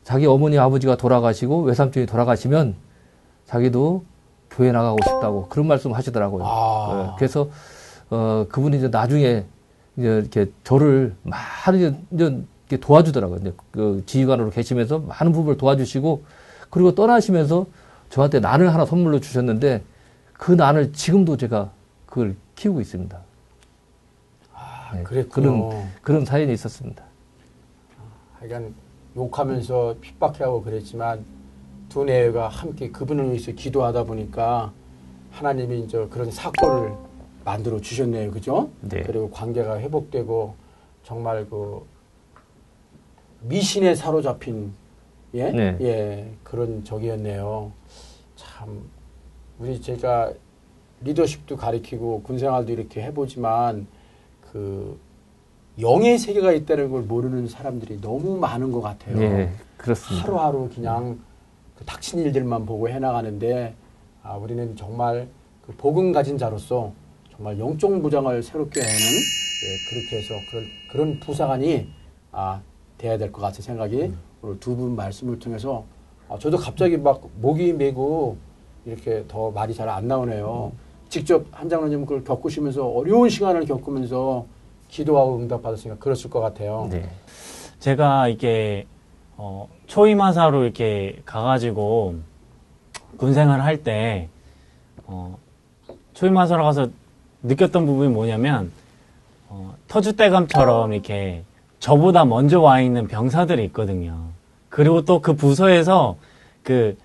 자기 0.03 0.25
어머니 0.25 0.57
아버지가 0.57 0.95
돌아가시고 0.95 1.63
외삼촌이 1.63 2.05
돌아가시면 2.05 2.75
자기도 3.45 4.03
교회 4.49 4.71
나가고 4.71 4.97
싶다고 5.03 5.47
그런 5.49 5.67
말씀 5.67 5.93
하시더라고요. 5.93 6.43
아. 6.45 7.11
예, 7.11 7.15
그래서 7.17 7.49
어 8.09 8.45
그분이 8.47 8.77
이제 8.77 8.87
나중에 8.87 9.43
이제 9.97 10.07
이렇게 10.07 10.51
저를 10.63 11.15
많이 11.23 11.93
이제 12.11 12.77
도와주더라고요. 12.79 13.39
이제 13.41 13.53
그 13.71 14.03
지휘관으로 14.05 14.51
계시면서 14.51 14.99
많은 14.99 15.33
부분을 15.33 15.57
도와주시고 15.57 16.23
그리고 16.69 16.95
떠나시면서 16.95 17.65
저한테 18.15 18.39
난을 18.39 18.73
하나 18.73 18.85
선물로 18.85 19.19
주셨는데 19.19 19.83
그 20.31 20.53
난을 20.53 20.93
지금도 20.93 21.35
제가 21.35 21.71
그걸 22.05 22.37
키우고 22.55 22.79
있습니다. 22.79 23.19
네, 24.93 25.03
그랬군요. 25.03 25.67
그런 25.69 25.89
그런 26.01 26.25
사연이 26.25 26.53
있었습니다. 26.53 27.03
하여간 28.39 28.73
욕하면서 29.17 29.95
핍박하고 29.99 30.63
그랬지만 30.63 31.25
두 31.89 32.05
내외가 32.05 32.47
함께 32.47 32.89
그분을 32.89 33.31
위해서 33.31 33.51
기도하다 33.51 34.05
보니까 34.05 34.71
하나님이 35.31 35.81
이제 35.81 36.07
그런 36.09 36.31
사건을 36.31 36.93
만들어 37.43 37.81
주셨네요. 37.81 38.31
그죠? 38.31 38.69
네. 38.79 39.03
그리고 39.03 39.29
관계가 39.29 39.79
회복되고 39.79 40.55
정말 41.03 41.45
그 41.49 41.85
미신에 43.41 43.93
사로잡힌 43.93 44.71
예? 45.33 45.51
네. 45.51 45.77
예, 45.81 46.31
그런 46.43 46.85
적이었네요. 46.85 47.73
참 48.35 48.89
우리 49.59 49.79
제가 49.81 50.33
리더십도 51.01 51.55
가리키고 51.57 52.21
군 52.23 52.37
생활도 52.39 52.71
이렇게 52.71 53.01
해보지만 53.03 53.87
그 54.51 54.97
영의 55.79 56.17
세계가 56.17 56.53
있다는 56.53 56.89
걸 56.89 57.01
모르는 57.03 57.47
사람들이 57.47 57.99
너무 58.01 58.37
많은 58.37 58.71
것 58.71 58.81
같아요. 58.81 59.21
예, 59.21 59.51
그렇습니다. 59.77 60.23
하루하루 60.25 60.69
그냥 60.73 61.19
그 61.77 61.83
닥친 61.85 62.19
일들만 62.19 62.65
보고 62.65 62.87
해나가는데 62.87 63.75
아, 64.23 64.35
우리는 64.35 64.75
정말 64.75 65.27
그 65.65 65.73
복음 65.75 66.11
가진 66.13 66.37
자로서 66.37 66.93
정말 67.35 67.59
영적 67.59 67.91
무장을 68.01 68.41
새롭게 68.41 68.79
하는 68.79 68.93
예, 68.95 69.89
그렇게 69.89 70.17
해서 70.17 70.33
그런, 70.49 70.65
그런 70.91 71.19
부사관이 71.19 71.89
아, 72.31 72.61
돼야 72.97 73.17
될 73.17 73.31
것 73.31 73.41
같은 73.41 73.61
생각이 73.61 74.13
오늘 74.41 74.59
두 74.59 74.75
분 74.75 74.95
말씀을 74.95 75.39
통해서 75.39 75.83
아, 76.29 76.37
저도 76.39 76.57
갑자기 76.57 76.97
막 76.97 77.21
목이 77.41 77.73
메고 77.73 78.37
이렇게 78.85 79.23
더 79.27 79.51
말이 79.51 79.73
잘 79.73 79.89
안 79.89 80.07
나오네요. 80.07 80.71
직접 81.09 81.45
한 81.51 81.69
장로님 81.69 82.05
그걸 82.05 82.23
겪으시면서 82.23 82.87
어려운 82.87 83.29
시간을 83.29 83.65
겪으면서 83.65 84.45
기도하고 84.89 85.37
응답받았으니까 85.37 85.97
그랬을 85.99 86.29
것 86.29 86.39
같아요. 86.39 86.87
네. 86.91 87.07
제가 87.79 88.27
이게 88.27 88.85
어, 89.37 89.67
초임하사로 89.87 90.63
이렇게 90.63 91.21
가가지고 91.25 92.15
군생활을 93.17 93.63
할때 93.63 94.29
어, 95.05 95.37
초임하사로 96.13 96.63
가서 96.63 96.87
느꼈던 97.43 97.85
부분이 97.85 98.09
뭐냐면 98.09 98.71
어, 99.49 99.75
터줏대감처럼 99.87 100.93
이렇게 100.93 101.43
저보다 101.79 102.25
먼저 102.25 102.59
와 102.61 102.81
있는 102.81 103.07
병사들이 103.07 103.63
있거든요. 103.65 104.19
그리고 104.69 105.03
또 105.03 105.19
그 105.19 105.33
부서에서 105.35 106.17
그, 106.63 106.97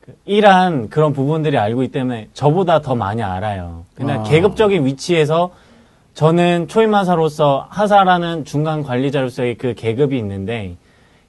그 0.00 0.14
일한 0.24 0.88
그런 0.88 1.12
부분들이 1.12 1.58
알고 1.58 1.82
있기 1.82 1.92
때문에 1.92 2.28
저보다 2.34 2.80
더 2.80 2.94
많이 2.94 3.22
알아요. 3.22 3.84
그냥 3.94 4.20
아. 4.20 4.22
계급적인 4.22 4.84
위치에서 4.86 5.50
저는 6.14 6.68
초임하사로서 6.68 7.66
하사라는 7.68 8.44
중간 8.44 8.82
관리자로서의 8.82 9.56
그 9.56 9.74
계급이 9.74 10.16
있는데 10.18 10.76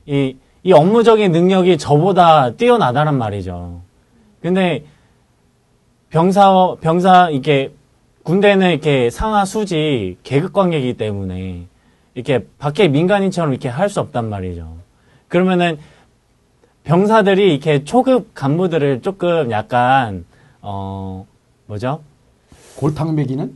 이, 0.05 0.35
이 0.63 0.71
업무적인 0.73 1.31
능력이 1.31 1.77
저보다 1.77 2.51
뛰어나다란 2.51 3.17
말이죠. 3.17 3.81
근데 4.41 4.85
병사, 6.09 6.75
병사, 6.79 7.29
이게 7.31 7.71
군대는 8.23 8.71
이렇게 8.71 9.09
상하 9.09 9.43
수지 9.45 10.17
계급 10.23 10.53
관계이기 10.53 10.95
때문에 10.95 11.65
이렇게 12.13 12.45
밖에 12.57 12.87
민간인처럼 12.87 13.51
이렇게 13.51 13.67
할 13.69 13.89
수 13.89 13.99
없단 13.99 14.29
말이죠. 14.29 14.77
그러면은 15.27 15.77
병사들이 16.83 17.51
이렇게 17.53 17.83
초급 17.83 18.33
간부들을 18.33 19.01
조금 19.01 19.51
약간 19.51 20.25
어 20.61 21.25
뭐죠? 21.65 22.01
골탕 22.77 23.15
먹이는 23.15 23.53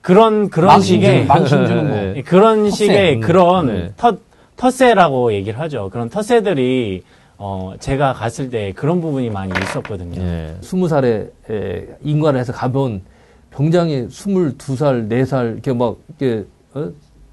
그런 0.00 0.48
그런 0.48 0.68
망신 0.68 1.00
주는, 1.00 1.12
식의 1.12 1.26
망신 1.26 1.66
주는 1.66 1.90
거. 1.90 1.94
네. 1.94 2.14
예, 2.16 2.22
그런 2.22 2.64
텃세. 2.64 2.76
식의 2.76 3.14
음, 3.16 3.20
그런 3.20 3.66
네. 3.66 3.92
터 3.96 4.16
텃세라고 4.56 5.32
얘기를 5.34 5.58
하죠. 5.60 5.90
그런 5.90 6.08
터세들이 6.08 7.02
어 7.36 7.74
제가 7.80 8.12
갔을 8.14 8.50
때 8.50 8.72
그런 8.72 9.00
부분이 9.00 9.30
많이 9.30 9.52
있었거든요. 9.62 10.20
예. 10.20 10.56
스무 10.60 10.88
살에 10.88 11.30
에, 11.50 11.86
인관을 12.02 12.38
해서 12.40 12.52
가본 12.52 13.02
병장이 13.50 14.08
스물두 14.10 14.76
살, 14.76 15.08
네 15.08 15.24
살, 15.24 15.52
이렇게 15.54 15.72
막, 15.72 15.96
이렇게, 16.18 16.46
어? 16.74 16.90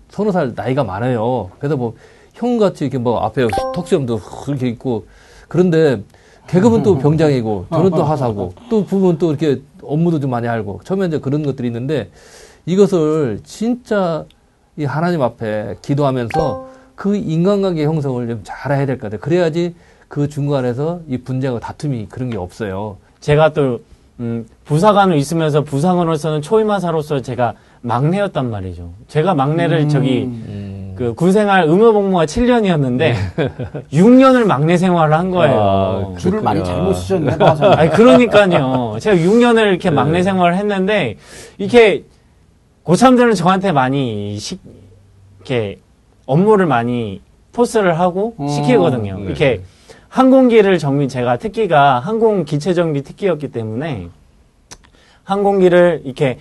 서너 0.10 0.32
살 0.32 0.54
나이가 0.56 0.84
많아요. 0.84 1.52
그래서 1.60 1.78
뭐, 1.78 1.96
형같이 2.42 2.86
이렇게 2.86 2.98
뭐, 2.98 3.20
앞에 3.20 3.48
턱수염도 3.74 4.20
그렇게 4.20 4.68
있고, 4.70 5.06
그런데, 5.48 6.04
계급은 6.48 6.84
또 6.84 6.98
병장이고, 6.98 7.66
저는 7.70 7.90
또 7.92 8.04
하사고, 8.04 8.54
또 8.70 8.86
부분 8.86 9.18
또 9.18 9.30
이렇게 9.32 9.62
업무도 9.82 10.20
좀 10.20 10.30
많이 10.30 10.48
알고, 10.48 10.82
처음에 10.84 11.08
이제 11.08 11.20
그런 11.20 11.44
것들이 11.44 11.68
있는데, 11.68 12.10
이것을 12.66 13.40
진짜 13.44 14.26
이 14.78 14.84
하나님 14.86 15.22
앞에 15.22 15.78
기도하면서 15.82 16.68
그 16.96 17.16
인간관계 17.16 17.84
형성을 17.86 18.28
좀 18.28 18.42
잘해야 18.44 18.86
될 18.86 18.98
것 18.98 19.04
같아요. 19.04 19.20
그래야지 19.20 19.74
그 20.08 20.28
중간에서 20.30 21.02
이 21.08 21.18
분쟁과 21.18 21.60
다툼이 21.60 22.08
그런 22.10 22.30
게 22.30 22.38
없어요. 22.38 22.98
제가 23.20 23.54
또 23.54 23.80
음, 24.20 24.46
부사관을 24.66 25.16
있으면서 25.18 25.64
부사관으로서는 25.64 26.42
초임하사로서 26.42 27.22
제가 27.22 27.54
막내였단 27.82 28.50
말이죠. 28.50 28.92
제가 29.08 29.34
막내를 29.36 29.82
음. 29.82 29.90
저기 29.90 30.24
음. 30.24 30.67
그 30.98 31.14
군생활 31.14 31.64
의무복무가 31.68 32.26
7년이었는데 32.26 33.14
6년을 33.94 34.46
막내 34.46 34.78
생활을 34.78 35.16
한 35.16 35.30
거예요. 35.30 36.14
아, 36.16 36.18
줄을 36.18 36.42
많이. 36.42 36.64
잘못 36.64 36.94
쓰셨네. 36.94 37.38
아니 37.76 37.90
그러니까요. 37.92 38.98
제가 39.00 39.16
6년을 39.16 39.68
이렇게 39.68 39.92
막내 39.92 40.24
생활을 40.24 40.58
했는데 40.58 41.18
이렇게 41.58 42.04
고참들은 42.84 43.36
저한테 43.36 43.72
많이 43.72 44.38
시, 44.40 44.58
이렇게 45.38 45.80
업무를 46.26 46.66
많이 46.66 47.22
토스를 47.52 48.00
하고 48.00 48.36
음, 48.40 48.48
시키거든요. 48.48 49.18
네. 49.18 49.24
이렇게 49.26 49.62
항공기를 50.10 50.80
정비 50.80 51.08
제가 51.08 51.38
특기가 51.38 52.00
항공 52.00 52.46
기체 52.46 52.74
정비 52.74 53.04
특기였기 53.04 53.52
때문에 53.52 54.08
항공기를 55.24 56.02
이렇게 56.06 56.40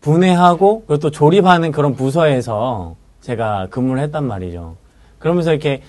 분해하고 0.00 0.84
그리고 0.86 1.00
또 1.00 1.10
조립하는 1.10 1.72
그런 1.72 1.94
부서에서 1.96 2.94
제가 3.30 3.66
근무를 3.70 4.02
했단 4.04 4.24
말이죠. 4.24 4.76
그러면서 5.18 5.50
이렇게 5.50 5.82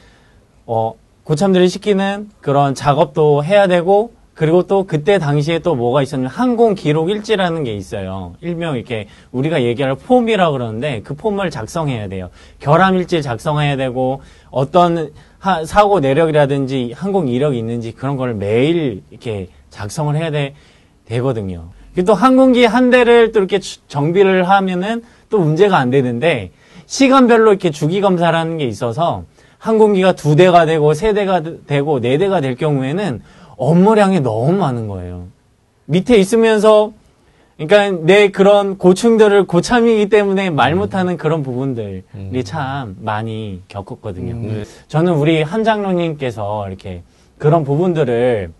어 0.65 0.95
고참들이 1.23 1.69
시키는 1.69 2.31
그런 2.41 2.73
작업도 2.73 3.43
해야 3.43 3.67
되고 3.67 4.11
그리고 4.33 4.63
또 4.63 4.85
그때 4.85 5.19
당시에 5.19 5.59
또 5.59 5.75
뭐가 5.75 6.01
있었냐면 6.01 6.31
항공 6.31 6.73
기록 6.73 7.09
일지라는 7.11 7.63
게 7.63 7.73
있어요. 7.75 8.33
일명 8.41 8.75
이렇게 8.75 9.07
우리가 9.31 9.61
얘기할 9.63 9.93
폼이라고 9.95 10.53
그러는데 10.53 11.01
그 11.03 11.13
폼을 11.15 11.51
작성해야 11.51 12.07
돼요. 12.07 12.29
결함 12.59 12.95
일지 12.95 13.21
작성해야 13.21 13.75
되고 13.77 14.21
어떤 14.49 15.11
하- 15.37 15.63
사고 15.65 15.99
내력이라든지 15.99 16.93
항공 16.95 17.27
이력이 17.27 17.57
있는지 17.57 17.91
그런 17.91 18.17
걸 18.17 18.33
매일 18.33 19.03
이렇게 19.11 19.49
작성을 19.69 20.15
해야 20.15 20.31
돼, 20.31 20.55
되거든요. 21.05 21.69
그리고 21.93 22.07
또 22.07 22.13
항공기 22.15 22.65
한 22.65 22.89
대를 22.89 23.31
또 23.31 23.39
이렇게 23.39 23.59
주- 23.59 23.79
정비를 23.87 24.47
하면은 24.49 25.03
또 25.29 25.39
문제가 25.39 25.77
안 25.77 25.89
되는데 25.89 26.51
시간별로 26.87 27.51
이렇게 27.51 27.69
주기 27.69 28.01
검사라는 28.01 28.57
게 28.57 28.65
있어서 28.65 29.25
항공기가 29.59 30.13
두 30.13 30.35
대가 30.35 30.65
되고 30.65 30.93
세 30.93 31.13
대가 31.13 31.41
되고 31.67 31.99
네 31.99 32.17
대가 32.17 32.41
될 32.41 32.55
경우에는 32.55 33.21
업무량이 33.57 34.21
너무 34.21 34.53
많은 34.53 34.87
거예요. 34.87 35.27
밑에 35.85 36.17
있으면서 36.17 36.93
그러니까 37.57 38.03
내 38.05 38.29
그런 38.29 38.77
고충들을 38.77 39.47
고참이기 39.47 40.09
때문에 40.09 40.49
말 40.51 40.75
못하는 40.75 41.17
그런 41.17 41.41
부분들이 41.41 42.03
참 42.45 42.95
많이 43.01 43.61
겪었거든요. 43.67 44.35
네. 44.35 44.63
저는 44.87 45.13
우리 45.13 45.41
한 45.41 45.63
장로님께서 45.63 46.67
이렇게 46.67 47.01
그런 47.37 47.63
부분들을 47.63 48.51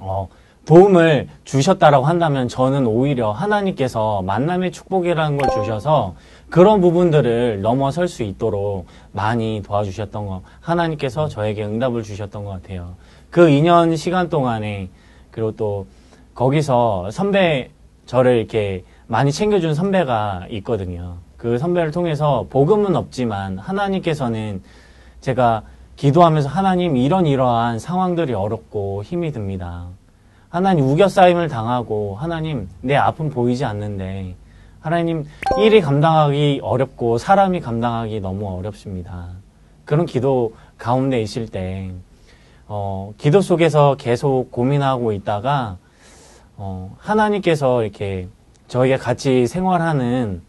어, 0.00 0.28
도움을 0.66 1.28
주셨다라고 1.44 2.04
한다면 2.06 2.48
저는 2.48 2.86
오히려 2.86 3.30
하나님께서 3.30 4.22
만남의 4.22 4.72
축복이라는 4.72 5.38
걸 5.38 5.48
주셔서 5.50 6.16
그런 6.50 6.80
부분들을 6.80 7.62
넘어설 7.62 8.08
수 8.08 8.24
있도록 8.24 8.86
많이 9.12 9.62
도와주셨던 9.64 10.26
거 10.26 10.42
하나님께서 10.60 11.28
저에게 11.28 11.64
응답을 11.64 12.02
주셨던 12.02 12.44
것 12.44 12.50
같아요. 12.50 12.96
그 13.30 13.46
2년 13.46 13.96
시간 13.96 14.28
동안에 14.28 14.88
그리고 15.30 15.52
또 15.52 15.86
거기서 16.34 17.12
선배 17.12 17.70
저를 18.06 18.36
이렇게 18.38 18.84
많이 19.06 19.30
챙겨준 19.30 19.74
선배가 19.74 20.46
있거든요. 20.50 21.18
그 21.36 21.58
선배를 21.58 21.92
통해서 21.92 22.46
복음은 22.50 22.96
없지만 22.96 23.58
하나님께서는 23.58 24.62
제가 25.20 25.62
기도하면서 25.94 26.48
하나님 26.48 26.96
이런 26.96 27.26
이러한 27.26 27.78
상황들이 27.78 28.34
어렵고 28.34 29.04
힘이 29.04 29.30
듭니다. 29.30 29.86
하나님 30.56 30.86
우겨싸임을 30.86 31.48
당하고 31.48 32.16
하나님 32.18 32.66
내 32.80 32.96
아픔 32.96 33.28
보이지 33.28 33.66
않는데 33.66 34.36
하나님 34.80 35.26
일이 35.60 35.82
감당하기 35.82 36.60
어렵고 36.62 37.18
사람이 37.18 37.60
감당하기 37.60 38.20
너무 38.20 38.48
어렵습니다. 38.56 39.32
그런 39.84 40.06
기도 40.06 40.54
가운데 40.78 41.20
있을 41.20 41.46
때 41.46 41.90
어, 42.68 43.12
기도 43.18 43.42
속에서 43.42 43.96
계속 43.98 44.50
고민하고 44.50 45.12
있다가 45.12 45.76
어, 46.56 46.96
하나님께서 47.00 47.82
이렇게 47.82 48.26
저희가 48.68 48.96
같이 48.96 49.46
생활하는 49.46 50.40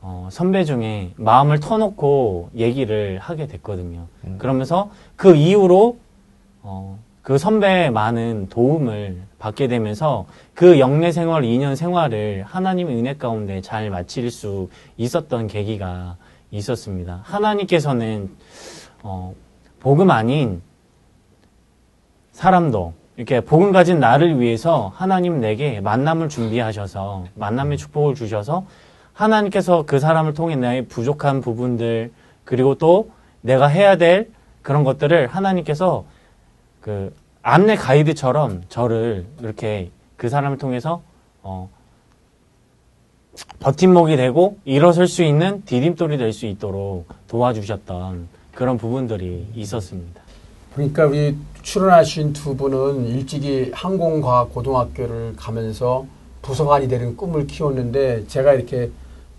어, 0.00 0.28
선배 0.30 0.62
중에 0.62 1.10
마음을 1.16 1.58
터놓고 1.58 2.50
얘기를 2.54 3.18
하게 3.18 3.48
됐거든요. 3.48 4.06
그러면서 4.38 4.92
그 5.16 5.34
이후로 5.34 5.98
어, 6.62 7.00
그 7.22 7.36
선배의 7.38 7.90
많은 7.90 8.48
도움을 8.48 9.22
받게 9.38 9.68
되면서 9.68 10.26
그 10.54 10.78
영내 10.78 11.12
생활, 11.12 11.42
2년 11.42 11.76
생활을 11.76 12.44
하나님의 12.46 12.96
은혜 12.96 13.16
가운데 13.16 13.60
잘 13.60 13.90
마칠 13.90 14.30
수 14.30 14.68
있었던 14.96 15.46
계기가 15.46 16.16
있었습니다. 16.50 17.20
하나님께서는 17.24 18.30
어, 19.02 19.34
복음 19.80 20.10
아닌 20.10 20.62
사람도 22.32 22.94
이렇게 23.16 23.40
복음 23.40 23.70
가진 23.70 24.00
나를 24.00 24.40
위해서 24.40 24.92
하나님 24.94 25.40
내게 25.40 25.80
만남을 25.80 26.30
준비하셔서 26.30 27.26
만남의 27.34 27.76
축복을 27.76 28.14
주셔서 28.14 28.64
하나님께서 29.12 29.84
그 29.84 29.98
사람을 29.98 30.32
통해 30.32 30.56
나의 30.56 30.86
부족한 30.86 31.42
부분들 31.42 32.12
그리고 32.44 32.76
또 32.76 33.10
내가 33.42 33.66
해야 33.66 33.96
될 33.96 34.30
그런 34.62 34.84
것들을 34.84 35.26
하나님께서 35.26 36.04
그 36.80 37.14
안내 37.42 37.76
가이드처럼 37.76 38.64
저를 38.68 39.26
이렇게 39.40 39.90
그 40.16 40.28
사람을 40.28 40.58
통해서 40.58 41.02
어 41.42 41.70
버팀목이 43.60 44.16
되고 44.16 44.58
일어설 44.64 45.06
수 45.06 45.22
있는 45.22 45.62
디딤돌이 45.64 46.18
될 46.18 46.32
수 46.32 46.46
있도록 46.46 47.06
도와주셨던 47.28 48.28
그런 48.54 48.76
부분들이 48.76 49.46
있었습니다. 49.54 50.20
그러니까 50.74 51.06
우리 51.06 51.36
출연하신 51.62 52.32
두 52.32 52.56
분은 52.56 53.06
일찍이 53.06 53.70
항공과학 53.74 54.52
고등학교를 54.54 55.34
가면서 55.36 56.06
부서관이 56.42 56.88
되는 56.88 57.16
꿈을 57.16 57.46
키웠는데 57.46 58.26
제가 58.26 58.54
이렇게 58.54 58.90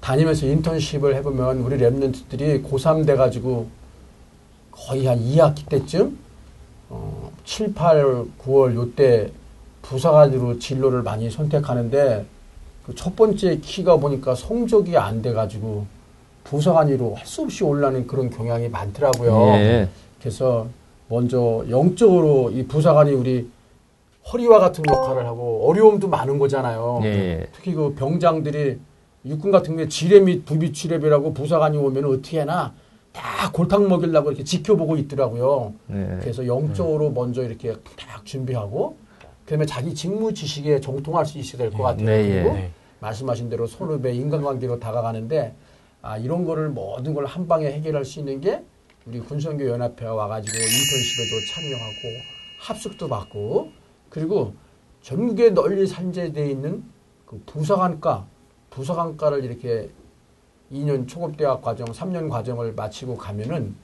다니면서 0.01 0.45
인턴십을 0.47 1.15
해보면 1.15 1.59
우리 1.59 1.77
랩런트들이 1.77 2.63
고3 2.63 3.05
돼가지고 3.05 3.67
거의 4.71 5.05
한 5.05 5.19
2학기 5.19 5.67
때쯤 5.69 6.07
어, 6.07 6.30
7, 7.51 7.73
8, 7.73 8.25
9월 8.45 8.75
요때 8.75 9.29
부사관으로 9.81 10.57
진로를 10.57 11.03
많이 11.03 11.29
선택하는데 11.29 12.25
그 12.85 12.95
첫 12.95 13.15
번째 13.15 13.57
키가 13.57 13.97
보니까 13.97 14.35
성적이 14.35 14.97
안 14.97 15.21
돼가지고 15.21 15.85
부사관으로 16.45 17.15
할 17.15 17.25
수 17.27 17.41
없이 17.41 17.63
올라는 17.65 18.07
그런 18.07 18.29
경향이 18.29 18.69
많더라고요. 18.69 19.49
예. 19.55 19.89
그래서 20.19 20.67
먼저 21.09 21.65
영적으로 21.69 22.51
이 22.51 22.65
부사관이 22.65 23.11
우리 23.11 23.49
허리와 24.31 24.59
같은 24.59 24.83
역할을 24.89 25.25
하고 25.25 25.67
어려움도 25.69 26.07
많은 26.07 26.39
거잖아요. 26.39 27.01
예. 27.03 27.47
특히 27.53 27.73
그 27.73 27.93
병장들이 27.95 28.79
육군 29.25 29.51
같은 29.51 29.75
게 29.75 29.89
지뢰 29.89 30.21
및 30.21 30.45
부비 30.45 30.71
취랩이라고 30.71 31.35
부사관이 31.35 31.77
오면 31.77 32.05
어떻게 32.05 32.39
하나 32.39 32.73
다 33.13 33.51
골탕 33.51 33.87
먹이려고 33.89 34.29
이렇게 34.31 34.43
지켜보고 34.43 34.97
있더라고요. 34.97 35.73
네. 35.87 36.17
그래서 36.21 36.45
영적으로 36.47 37.11
먼저 37.11 37.43
이렇게 37.43 37.75
딱 37.97 38.25
준비하고 38.25 38.97
그다음에 39.45 39.65
자기 39.65 39.93
직무 39.93 40.33
지식에 40.33 40.79
정통할 40.79 41.25
수 41.25 41.37
있어야 41.37 41.57
될 41.57 41.71
것 41.71 41.83
같아요. 41.83 42.05
네, 42.05 42.29
예. 42.29 42.33
그리고 42.43 42.53
네. 42.55 42.71
말씀하신 43.01 43.49
대로 43.49 43.67
선후배 43.67 44.13
인간관계로 44.13 44.79
다가가는데 44.79 45.53
아, 46.01 46.17
이런 46.17 46.45
거를 46.45 46.69
모든 46.69 47.13
걸 47.13 47.25
한 47.25 47.47
방에 47.47 47.65
해결할 47.71 48.05
수 48.05 48.19
있는 48.19 48.39
게 48.39 48.63
우리 49.05 49.19
군성교 49.19 49.67
연합회에 49.67 50.07
와가지고 50.07 50.55
인턴십에도 50.55 51.45
참여하고 51.53 52.23
합숙도 52.59 53.09
받고 53.09 53.71
그리고 54.09 54.53
전국에 55.01 55.49
널리 55.49 55.85
산재되어 55.87 56.45
있는 56.45 56.83
그 57.25 57.41
부사관과 57.45 58.27
부사관과를 58.69 59.43
이렇게 59.43 59.89
2년 60.71 61.07
초급대학 61.07 61.61
과정, 61.61 61.87
3년 61.87 62.29
과정을 62.29 62.73
마치고 62.73 63.17
가면은 63.17 63.75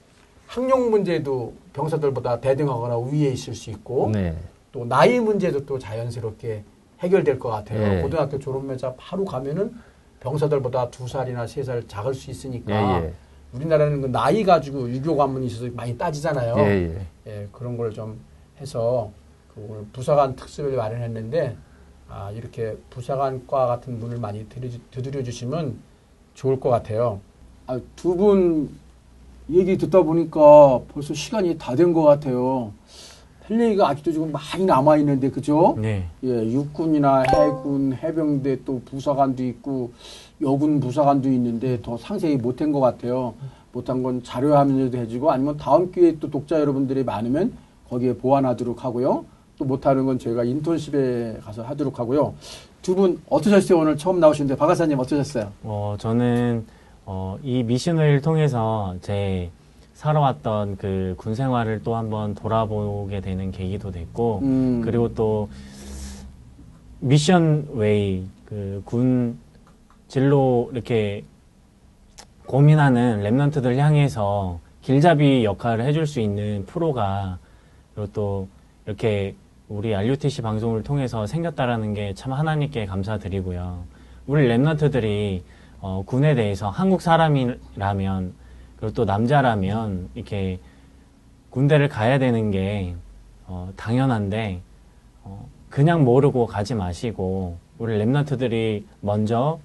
학력 0.45 0.89
문제도 0.89 1.53
병사들보다 1.73 2.39
대등하거나 2.39 2.97
위에 2.99 3.29
있을 3.31 3.53
수 3.53 3.69
있고 3.69 4.09
네. 4.13 4.35
또 4.71 4.85
나이 4.85 5.19
문제도 5.19 5.65
또 5.65 5.77
자연스럽게 5.77 6.63
해결될 6.99 7.37
것 7.37 7.49
같아요. 7.49 7.97
예. 7.97 8.01
고등학교 8.01 8.39
졸업면접 8.39 8.95
바로 8.97 9.25
가면은 9.25 9.75
병사들보다 10.21 10.89
두 10.89 11.07
살이나 11.07 11.45
세 11.45 11.63
살 11.63 11.85
작을 11.87 12.13
수 12.13 12.29
예, 12.29 12.31
있으니까 12.31 13.03
예. 13.03 13.13
우리나라는 13.53 14.01
그 14.01 14.07
나이 14.07 14.43
가지고 14.43 14.89
유교 14.89 15.15
관문이 15.15 15.47
있어서 15.47 15.69
많이 15.73 15.97
따지잖아요. 15.97 16.55
예, 16.57 16.63
예. 16.71 17.07
예, 17.27 17.47
그런 17.51 17.77
걸 17.77 17.91
좀 17.91 18.19
해서 18.59 19.11
그 19.53 19.65
오늘 19.69 19.85
부사관 19.93 20.35
특집을 20.35 20.75
마련했는데 20.75 21.55
아, 22.09 22.31
이렇게 22.31 22.75
부사관과 22.89 23.67
같은 23.67 23.99
문을 23.99 24.17
많이 24.17 24.47
두드려 24.91 25.21
주시면 25.23 25.77
좋을 26.37 26.59
것 26.59 26.69
같아요. 26.69 27.19
아, 27.65 27.79
두분 27.95 28.69
얘기 29.49 29.77
듣다 29.77 30.03
보니까 30.03 30.79
벌써 30.93 31.13
시간이 31.13 31.57
다 31.57 31.75
된 31.75 31.93
것 31.93 32.03
같아요. 32.03 32.71
할 33.43 33.59
얘기가 33.59 33.89
아직도 33.89 34.11
지금 34.11 34.31
많이 34.31 34.65
남아 34.65 34.97
있는데 34.97 35.31
그죠? 35.31 35.75
네. 35.81 36.05
예, 36.23 36.29
육군이나 36.51 37.23
해군, 37.23 37.93
해병대 37.93 38.59
또 38.65 38.81
부사관도 38.85 39.43
있고 39.45 39.91
여군 40.41 40.79
부사관도 40.79 41.29
있는데 41.31 41.81
더 41.81 41.97
상세히 41.97 42.35
못한 42.37 42.71
것 42.71 42.81
같아요. 42.81 43.33
못한 43.71 44.03
건 44.03 44.21
자료 44.23 44.55
화면에도 44.55 44.97
해주고 44.97 45.31
아니면 45.31 45.57
다음 45.57 45.91
기회에 45.91 46.17
또 46.19 46.29
독자 46.29 46.59
여러분들이 46.59 47.03
많으면 47.03 47.53
거기에 47.89 48.17
보완하도록 48.17 48.83
하고요. 48.83 49.25
또 49.57 49.65
못하는 49.65 50.05
건 50.05 50.19
저희가 50.19 50.43
인턴십에 50.43 51.39
가서 51.43 51.63
하도록 51.63 51.97
하고요. 51.99 52.33
두 52.81 52.95
분 52.95 53.19
어떠셨어요? 53.29 53.79
오늘 53.79 53.97
처음 53.97 54.19
나오시는데 54.19 54.55
박하사님 54.55 54.97
어떠셨어요? 54.99 55.51
어, 55.63 55.95
저는 55.99 56.65
어, 57.05 57.37
이 57.43 57.63
미션을 57.63 58.21
통해서 58.21 58.95
제 59.01 59.49
살아왔던 59.93 60.77
그 60.77 61.15
군 61.17 61.33
생활을 61.35 61.81
또 61.83 61.95
한번 61.95 62.35
돌아보게 62.35 63.19
되는 63.21 63.51
계기도 63.51 63.91
됐고 63.91 64.39
음. 64.43 64.81
그리고 64.85 65.13
또 65.15 65.49
미션 66.99 67.67
웨이 67.73 68.23
그 68.45 68.81
군 68.85 69.37
진로 70.07 70.69
이렇게 70.71 71.25
고민하는 72.45 73.23
remnant들 73.23 73.75
향해서 73.75 74.59
길잡이 74.81 75.43
역할을 75.43 75.83
해줄 75.83 76.07
수 76.07 76.21
있는 76.21 76.63
프로가 76.65 77.39
그리고 77.93 78.09
또 78.13 78.47
이렇게 78.85 79.35
우리 79.69 79.93
RUTC 79.93 80.41
방송을 80.41 80.83
통해서 80.83 81.27
생겼다라는 81.27 81.93
게 81.93 82.13
참 82.15 82.31
하나님께 82.33 82.85
감사드리고요. 82.85 83.83
우리 84.25 84.47
remnant들이 84.47 85.41
어, 85.81 86.03
군에 86.05 86.35
대해서 86.35 86.69
한국 86.69 87.01
사람이라면 87.01 88.33
그리고 88.77 88.93
또 88.93 89.05
남자라면 89.05 90.09
이렇게 90.15 90.59
군대를 91.49 91.89
가야 91.89 92.17
되는 92.17 92.51
게 92.51 92.95
어, 93.45 93.71
당연한데 93.75 94.61
어, 95.23 95.47
그냥 95.69 96.03
모르고 96.05 96.45
가지 96.47 96.73
마시고 96.73 97.57
우리 97.77 97.97
랩런트들이 97.99 98.83
먼저 99.01 99.59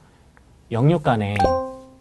영육간에 0.71 1.37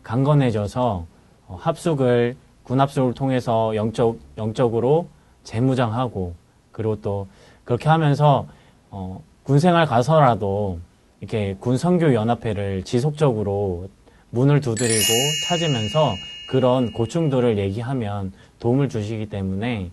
강건해져서 0.04 1.06
어, 1.48 1.58
합숙을 1.60 2.36
군 2.64 2.80
합숙을 2.80 3.14
통해서 3.14 3.76
영적 3.76 4.18
영적으로 4.38 5.08
재무장하고 5.44 6.34
그리고 6.72 7.00
또 7.02 7.28
그렇게 7.64 7.90
하면서 7.90 8.48
어, 8.90 9.24
군 9.44 9.60
생활 9.60 9.86
가서라도 9.86 10.80
이렇게 11.20 11.56
군 11.60 11.78
선교 11.78 12.14
연합회를 12.14 12.84
지속적으로 12.84 13.90
문을 14.32 14.62
두드리고 14.62 15.14
찾으면서 15.48 16.14
그런 16.50 16.92
고충들을 16.92 17.58
얘기하면 17.58 18.34
도움을 18.60 18.90
주시기 18.90 19.28
때문에 19.28 19.92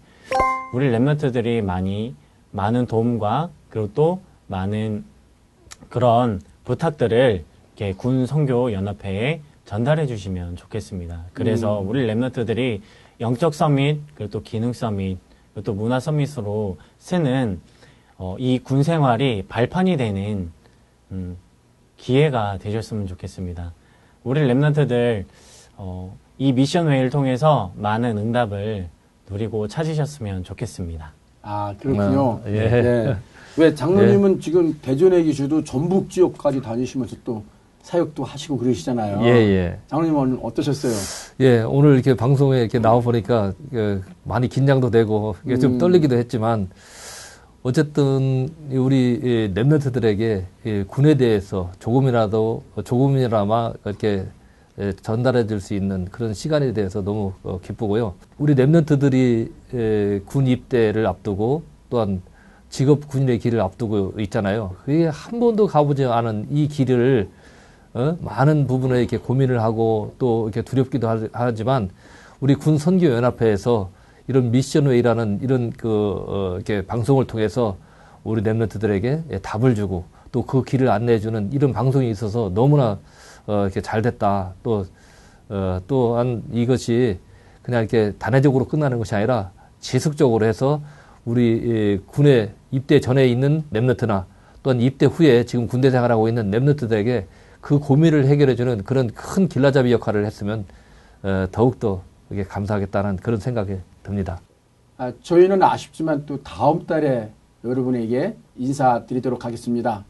우리 0.72 0.90
랩런트들이 0.90 1.62
많이 1.62 2.14
많은 2.50 2.86
도움과 2.86 3.50
그리고 3.70 3.90
또 3.94 4.20
많은 4.46 5.04
그런 5.88 6.40
부탁들을 6.64 7.44
이렇게 7.76 7.94
군 7.94 8.26
선교 8.26 8.72
연합회에 8.72 9.40
전달해 9.64 10.06
주시면 10.06 10.56
좋겠습니다. 10.56 11.26
그래서 11.32 11.78
우리 11.78 12.06
랩런트들이 12.06 12.80
영적 13.20 13.54
서밋 13.54 14.00
그리고 14.14 14.30
또 14.30 14.42
기능 14.42 14.72
서밋 14.72 15.18
또 15.62 15.74
문화 15.74 16.00
서밋으로 16.00 16.76
쓰는 16.98 17.60
어, 18.16 18.36
이 18.38 18.58
군 18.58 18.82
생활이 18.82 19.44
발판이 19.48 19.96
되는 19.96 20.50
음, 21.12 21.36
기회가 21.96 22.58
되셨으면 22.58 23.06
좋겠습니다. 23.06 23.72
우리 24.24 24.40
랩런트들 24.42 25.24
어, 25.76 26.16
이 26.38 26.52
미션 26.52 26.86
웨이를 26.86 27.10
통해서 27.10 27.72
많은 27.76 28.18
응답을 28.18 28.88
누리고 29.30 29.68
찾으셨으면 29.68 30.44
좋겠습니다. 30.44 31.12
아 31.42 31.74
그렇군요. 31.78 32.40
아, 32.44 32.48
예. 32.50 32.68
네. 32.68 33.16
왜 33.56 33.74
장로님은 33.74 34.40
지금 34.40 34.78
대전에 34.80 35.22
계셔도 35.22 35.64
전북 35.64 36.10
지역까지 36.10 36.60
다니시면서 36.62 37.16
또 37.24 37.42
사역도 37.88 38.22
하시고 38.22 38.58
그러시잖아요. 38.58 39.20
예, 39.22 39.28
예. 39.28 39.78
장로님 39.86 40.14
오늘 40.14 40.38
어떠셨어요? 40.42 40.92
예, 41.40 41.60
오늘 41.60 41.94
이렇게 41.94 42.14
방송에 42.14 42.60
이렇게 42.60 42.78
나와 42.78 43.00
보니까 43.00 43.54
그 43.70 44.02
많이 44.24 44.46
긴장도 44.46 44.90
되고 44.90 45.36
이게 45.46 45.56
좀 45.56 45.74
음. 45.74 45.78
떨리기도 45.78 46.14
했지만 46.18 46.68
어쨌든 47.62 48.50
우리 48.70 49.50
이 50.66 50.84
군에 50.86 51.14
대해서 51.16 51.72
조금이라도 51.78 52.62
조금이나마 52.84 53.72
이렇게 53.86 54.26
예, 54.78 54.92
전달해 54.92 55.46
줄 55.46 55.58
수 55.58 55.72
있는 55.72 56.04
그런 56.10 56.34
시간에 56.34 56.74
대해서 56.74 57.02
너무 57.02 57.32
어, 57.42 57.58
기쁘고요. 57.62 58.14
우리 58.36 58.54
랩런트들이 58.54 59.50
예, 59.72 60.20
군 60.26 60.46
입대를 60.46 61.06
앞두고 61.06 61.62
또한 61.88 62.20
직업 62.68 63.08
군인의 63.08 63.38
길을 63.38 63.62
앞두고 63.62 64.12
있잖아요. 64.18 64.76
그게 64.84 65.06
한 65.06 65.40
번도 65.40 65.66
가보지 65.68 66.04
않은 66.04 66.48
이 66.50 66.68
길을 66.68 67.30
어? 67.94 68.16
많은 68.20 68.66
부분에 68.66 68.98
이렇게 69.00 69.16
고민을 69.18 69.62
하고 69.62 70.14
또 70.18 70.44
이렇게 70.48 70.62
두렵기도 70.62 71.08
하- 71.08 71.28
하지만 71.32 71.90
우리 72.40 72.54
군 72.54 72.78
선교 72.78 73.06
연합회에서 73.10 73.90
이런 74.28 74.50
미션웨이라는 74.50 75.40
이런 75.42 75.70
그 75.70 75.88
어, 76.26 76.52
이렇게 76.56 76.82
방송을 76.86 77.26
통해서 77.26 77.76
우리 78.24 78.42
랩런트들에게 78.42 79.22
예, 79.32 79.38
답을 79.38 79.74
주고 79.74 80.04
또 80.32 80.42
그 80.42 80.62
길을 80.62 80.90
안내해 80.90 81.18
주는 81.18 81.50
이런 81.52 81.72
방송이 81.72 82.10
있어서 82.10 82.50
너무나 82.54 82.98
어, 83.46 83.62
이렇게 83.64 83.80
잘 83.80 84.02
됐다. 84.02 84.52
또, 84.62 84.84
어, 85.48 85.80
또한 85.86 86.42
이것이 86.52 87.18
그냥 87.62 87.80
이렇게 87.80 88.12
단회적으로 88.18 88.66
끝나는 88.66 88.98
것이 88.98 89.14
아니라 89.14 89.50
지속적으로 89.80 90.44
해서 90.44 90.82
우리 91.24 91.62
예, 91.66 91.98
군에 92.06 92.52
입대 92.70 93.00
전에 93.00 93.26
있는 93.26 93.64
랩너트나 93.72 94.24
또한 94.62 94.80
입대 94.82 95.06
후에 95.06 95.44
지금 95.44 95.66
군대 95.66 95.90
생활하고 95.90 96.28
있는 96.28 96.50
랩너트들에게 96.50 97.24
그 97.60 97.78
고민을 97.78 98.26
해결해주는 98.26 98.84
그런 98.84 99.10
큰 99.12 99.48
길라잡이 99.48 99.92
역할을 99.92 100.24
했으면 100.24 100.64
어, 101.22 101.46
더욱더 101.50 102.02
이게 102.30 102.44
감사하겠다는 102.44 103.16
그런 103.16 103.40
생각이 103.40 103.76
듭니다. 104.02 104.40
아, 104.96 105.12
저희는 105.22 105.62
아쉽지만 105.62 106.26
또 106.26 106.42
다음 106.42 106.86
달에 106.86 107.30
여러분에게 107.64 108.36
인사드리도록 108.56 109.44
하겠습니다. 109.44 110.04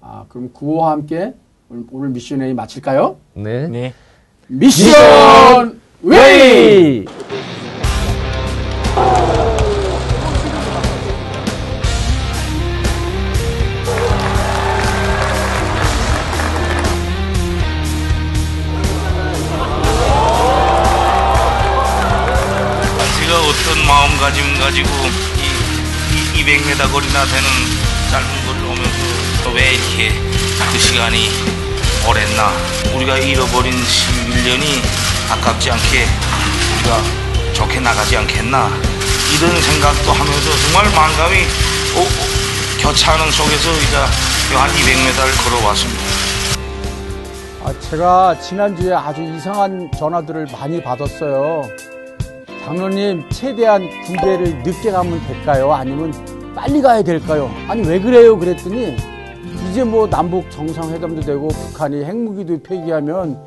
아, 0.00 0.24
그럼 0.28 0.50
구호와 0.52 0.92
함께 0.92 1.34
오늘, 1.68 1.84
오늘 1.90 2.08
미션 2.10 2.40
웨이 2.40 2.54
마칠까요? 2.54 3.16
네. 3.34 3.68
네. 3.68 3.94
미션 4.48 5.80
웨이! 6.02 7.04
이, 26.82 26.84
이 26.84 26.88
200m 26.88 26.92
거리나 26.92 27.24
되는 27.26 27.48
짧은 28.10 28.46
거리를 28.46 28.66
오면서 28.66 29.50
왜 29.54 29.74
이렇게 29.74 30.12
그 30.72 30.78
시간이 30.78 31.28
오랬나 32.08 32.52
우리가 32.94 33.18
잃어버린 33.18 33.72
11년이 33.72 34.82
아깝지 35.30 35.70
않게 35.70 36.06
우리가 36.74 37.02
좋게 37.54 37.80
나가지 37.80 38.16
않겠나 38.16 38.68
이런 39.36 39.60
생각도 39.62 40.12
하면서 40.12 40.50
정말 40.66 40.84
만감이 40.94 41.36
오- 41.96 42.00
오- 42.00 42.82
교차하는 42.82 43.30
속에서 43.30 43.70
우리가 43.70 44.06
한 44.60 44.70
200m를 44.70 45.44
걸어왔습니다. 45.44 46.02
아, 47.64 47.72
제가 47.90 48.36
지난주에 48.40 48.92
아주 48.92 49.22
이상한 49.22 49.88
전화들을 49.96 50.48
많이 50.52 50.82
받았어요. 50.82 51.68
장로님, 52.64 53.28
최대한 53.30 53.88
군대를 54.04 54.62
늦게 54.64 54.90
가면 54.90 55.24
될까요? 55.28 55.72
아니면 55.72 56.12
빨리 56.54 56.80
가야 56.82 57.02
될까요? 57.02 57.50
아니, 57.68 57.86
왜 57.86 58.00
그래요? 58.00 58.38
그랬더니, 58.38 58.96
이제 59.70 59.84
뭐 59.84 60.08
남북 60.08 60.50
정상회담도 60.50 61.22
되고 61.22 61.48
북한이 61.48 62.04
핵무기도 62.04 62.60
폐기하면 62.62 63.38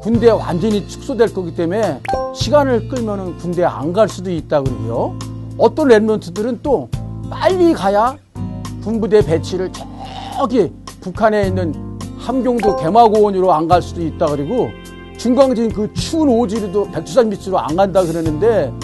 군대 0.00 0.30
완전히 0.30 0.86
축소될 0.88 1.32
거기 1.32 1.54
때문에 1.54 2.00
시간을 2.34 2.88
끌면은 2.88 3.36
군대 3.38 3.64
안 3.64 3.92
갈 3.92 4.08
수도 4.08 4.30
있다 4.30 4.62
그러고요. 4.62 5.16
어떤 5.56 5.88
랩런트들은 5.88 6.58
또 6.62 6.88
빨리 7.30 7.72
가야 7.74 8.16
군부대 8.82 9.24
배치를 9.24 9.70
저기 10.36 10.72
북한에 11.00 11.46
있는 11.48 11.74
함경도 12.18 12.76
개마고원으로 12.76 13.52
안 13.52 13.68
갈 13.68 13.82
수도 13.82 14.02
있다 14.02 14.26
그리고 14.26 14.68
중광진 15.16 15.72
그 15.72 15.92
추운 15.94 16.28
오지리도 16.28 16.90
백두산 16.92 17.28
밑으로 17.28 17.58
안 17.58 17.74
간다 17.76 18.02
그러는데 18.02 18.72
아, 18.72 18.78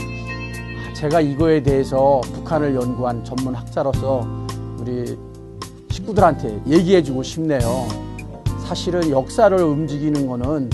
제가 1.05 1.21
이거에 1.21 1.63
대해서 1.63 2.23
북한을 2.33 2.75
연구한 2.75 3.23
전문 3.25 3.55
학자로서 3.55 4.27
우리 4.79 5.19
식구들한테 5.91 6.63
얘기해주고 6.67 7.23
싶네요. 7.23 7.87
사실은 8.67 9.11
역사를 9.11 9.55
움직이는 9.63 10.27
거는 10.27 10.71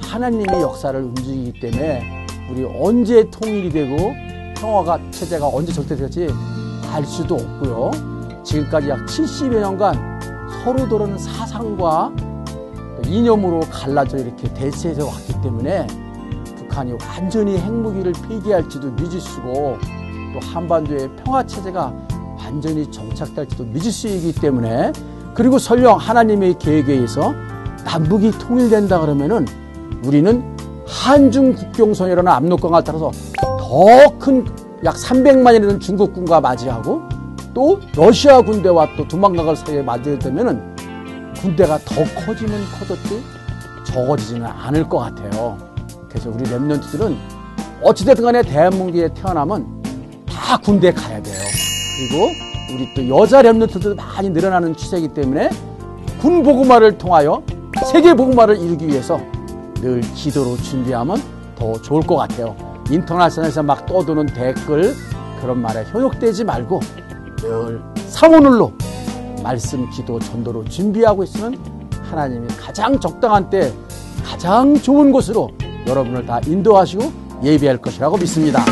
하나님의 0.00 0.62
역사를 0.62 1.00
움직이기 1.00 1.60
때문에 1.60 2.26
우리 2.50 2.64
언제 2.64 3.30
통일이 3.30 3.70
되고 3.70 4.12
평화가 4.56 5.12
체제가 5.12 5.46
언제 5.46 5.72
절대될지 5.72 6.26
알 6.90 7.04
수도 7.04 7.36
없고요. 7.36 7.92
지금까지 8.42 8.88
약 8.88 9.06
70여 9.06 9.60
년간 9.60 10.20
서로 10.64 10.88
다른 10.88 11.16
사상과 11.16 12.12
이념으로 13.06 13.60
갈라져 13.70 14.18
이렇게 14.18 14.52
대치해서 14.54 15.06
왔기 15.06 15.40
때문에 15.40 15.86
북한이 16.78 16.92
완전히 17.08 17.58
핵무기를 17.58 18.12
폐기할지도 18.28 18.92
미지수고 18.92 19.78
또 20.32 20.46
한반도의 20.52 21.10
평화 21.24 21.44
체제가 21.44 21.92
완전히 22.38 22.88
정착될지도 22.90 23.64
미지수이기 23.64 24.40
때문에 24.40 24.92
그리고 25.34 25.58
설령 25.58 25.96
하나님의 25.96 26.58
계획에 26.58 26.92
의해서 26.94 27.32
남북이 27.84 28.32
통일된다 28.38 29.00
그러면은 29.00 29.46
우리는 30.04 30.56
한중 30.86 31.54
국경선이라는 31.54 32.30
압록강을 32.30 32.84
따라서 32.84 33.10
더 33.40 34.18
큰 34.18 34.44
약 34.84 34.94
300만이라는 34.94 35.80
중국군과 35.80 36.40
맞이하고 36.40 37.02
또 37.52 37.80
러시아 37.96 38.40
군대와 38.40 38.90
또 38.96 39.08
두만강을 39.08 39.56
사이에 39.56 39.82
맞이게 39.82 40.20
되면은 40.20 40.76
군대가 41.40 41.78
더 41.78 42.04
커지면 42.24 42.60
커졌지 42.78 43.24
적어지지는 43.82 44.46
않을 44.46 44.88
것 44.88 44.98
같아요. 44.98 45.58
그래서 46.18 46.30
우리 46.30 46.44
랩런트들은 46.44 47.16
어찌됐든 47.82 48.24
간에 48.24 48.42
대한민국에 48.42 49.08
태어나면 49.14 49.82
다 50.26 50.56
군대 50.58 50.92
가야 50.92 51.22
돼요. 51.22 51.36
그리고 51.96 52.26
우리 52.74 52.94
또 52.94 53.20
여자 53.20 53.42
랩런트도 53.42 53.96
많이 53.96 54.30
늘어나는 54.30 54.74
추세이기 54.74 55.08
때문에 55.14 55.50
군 56.20 56.42
보고마를 56.42 56.98
통하여 56.98 57.42
세계 57.86 58.14
보고마를 58.14 58.58
이루기 58.58 58.88
위해서 58.88 59.20
늘 59.74 60.00
기도로 60.00 60.56
준비하면 60.56 61.22
더 61.56 61.80
좋을 61.80 62.02
것 62.02 62.16
같아요. 62.16 62.56
인터넷에서 62.90 63.62
막 63.62 63.86
떠도는 63.86 64.26
댓글 64.26 64.94
그런 65.40 65.60
말에 65.60 65.84
현혹되지 65.84 66.44
말고 66.44 66.80
늘 67.36 67.80
상오늘로 68.08 68.72
말씀, 69.44 69.88
기도, 69.90 70.18
전도로 70.18 70.64
준비하고 70.64 71.22
있으면 71.22 71.56
하나님이 72.10 72.48
가장 72.60 72.98
적당한 72.98 73.48
때 73.48 73.72
가장 74.24 74.74
좋은 74.74 75.12
곳으로 75.12 75.50
여러분을 75.86 76.26
다 76.26 76.40
인도하시고 76.46 77.12
예비할 77.42 77.78
것이라고 77.78 78.16
믿습니다. 78.18 78.64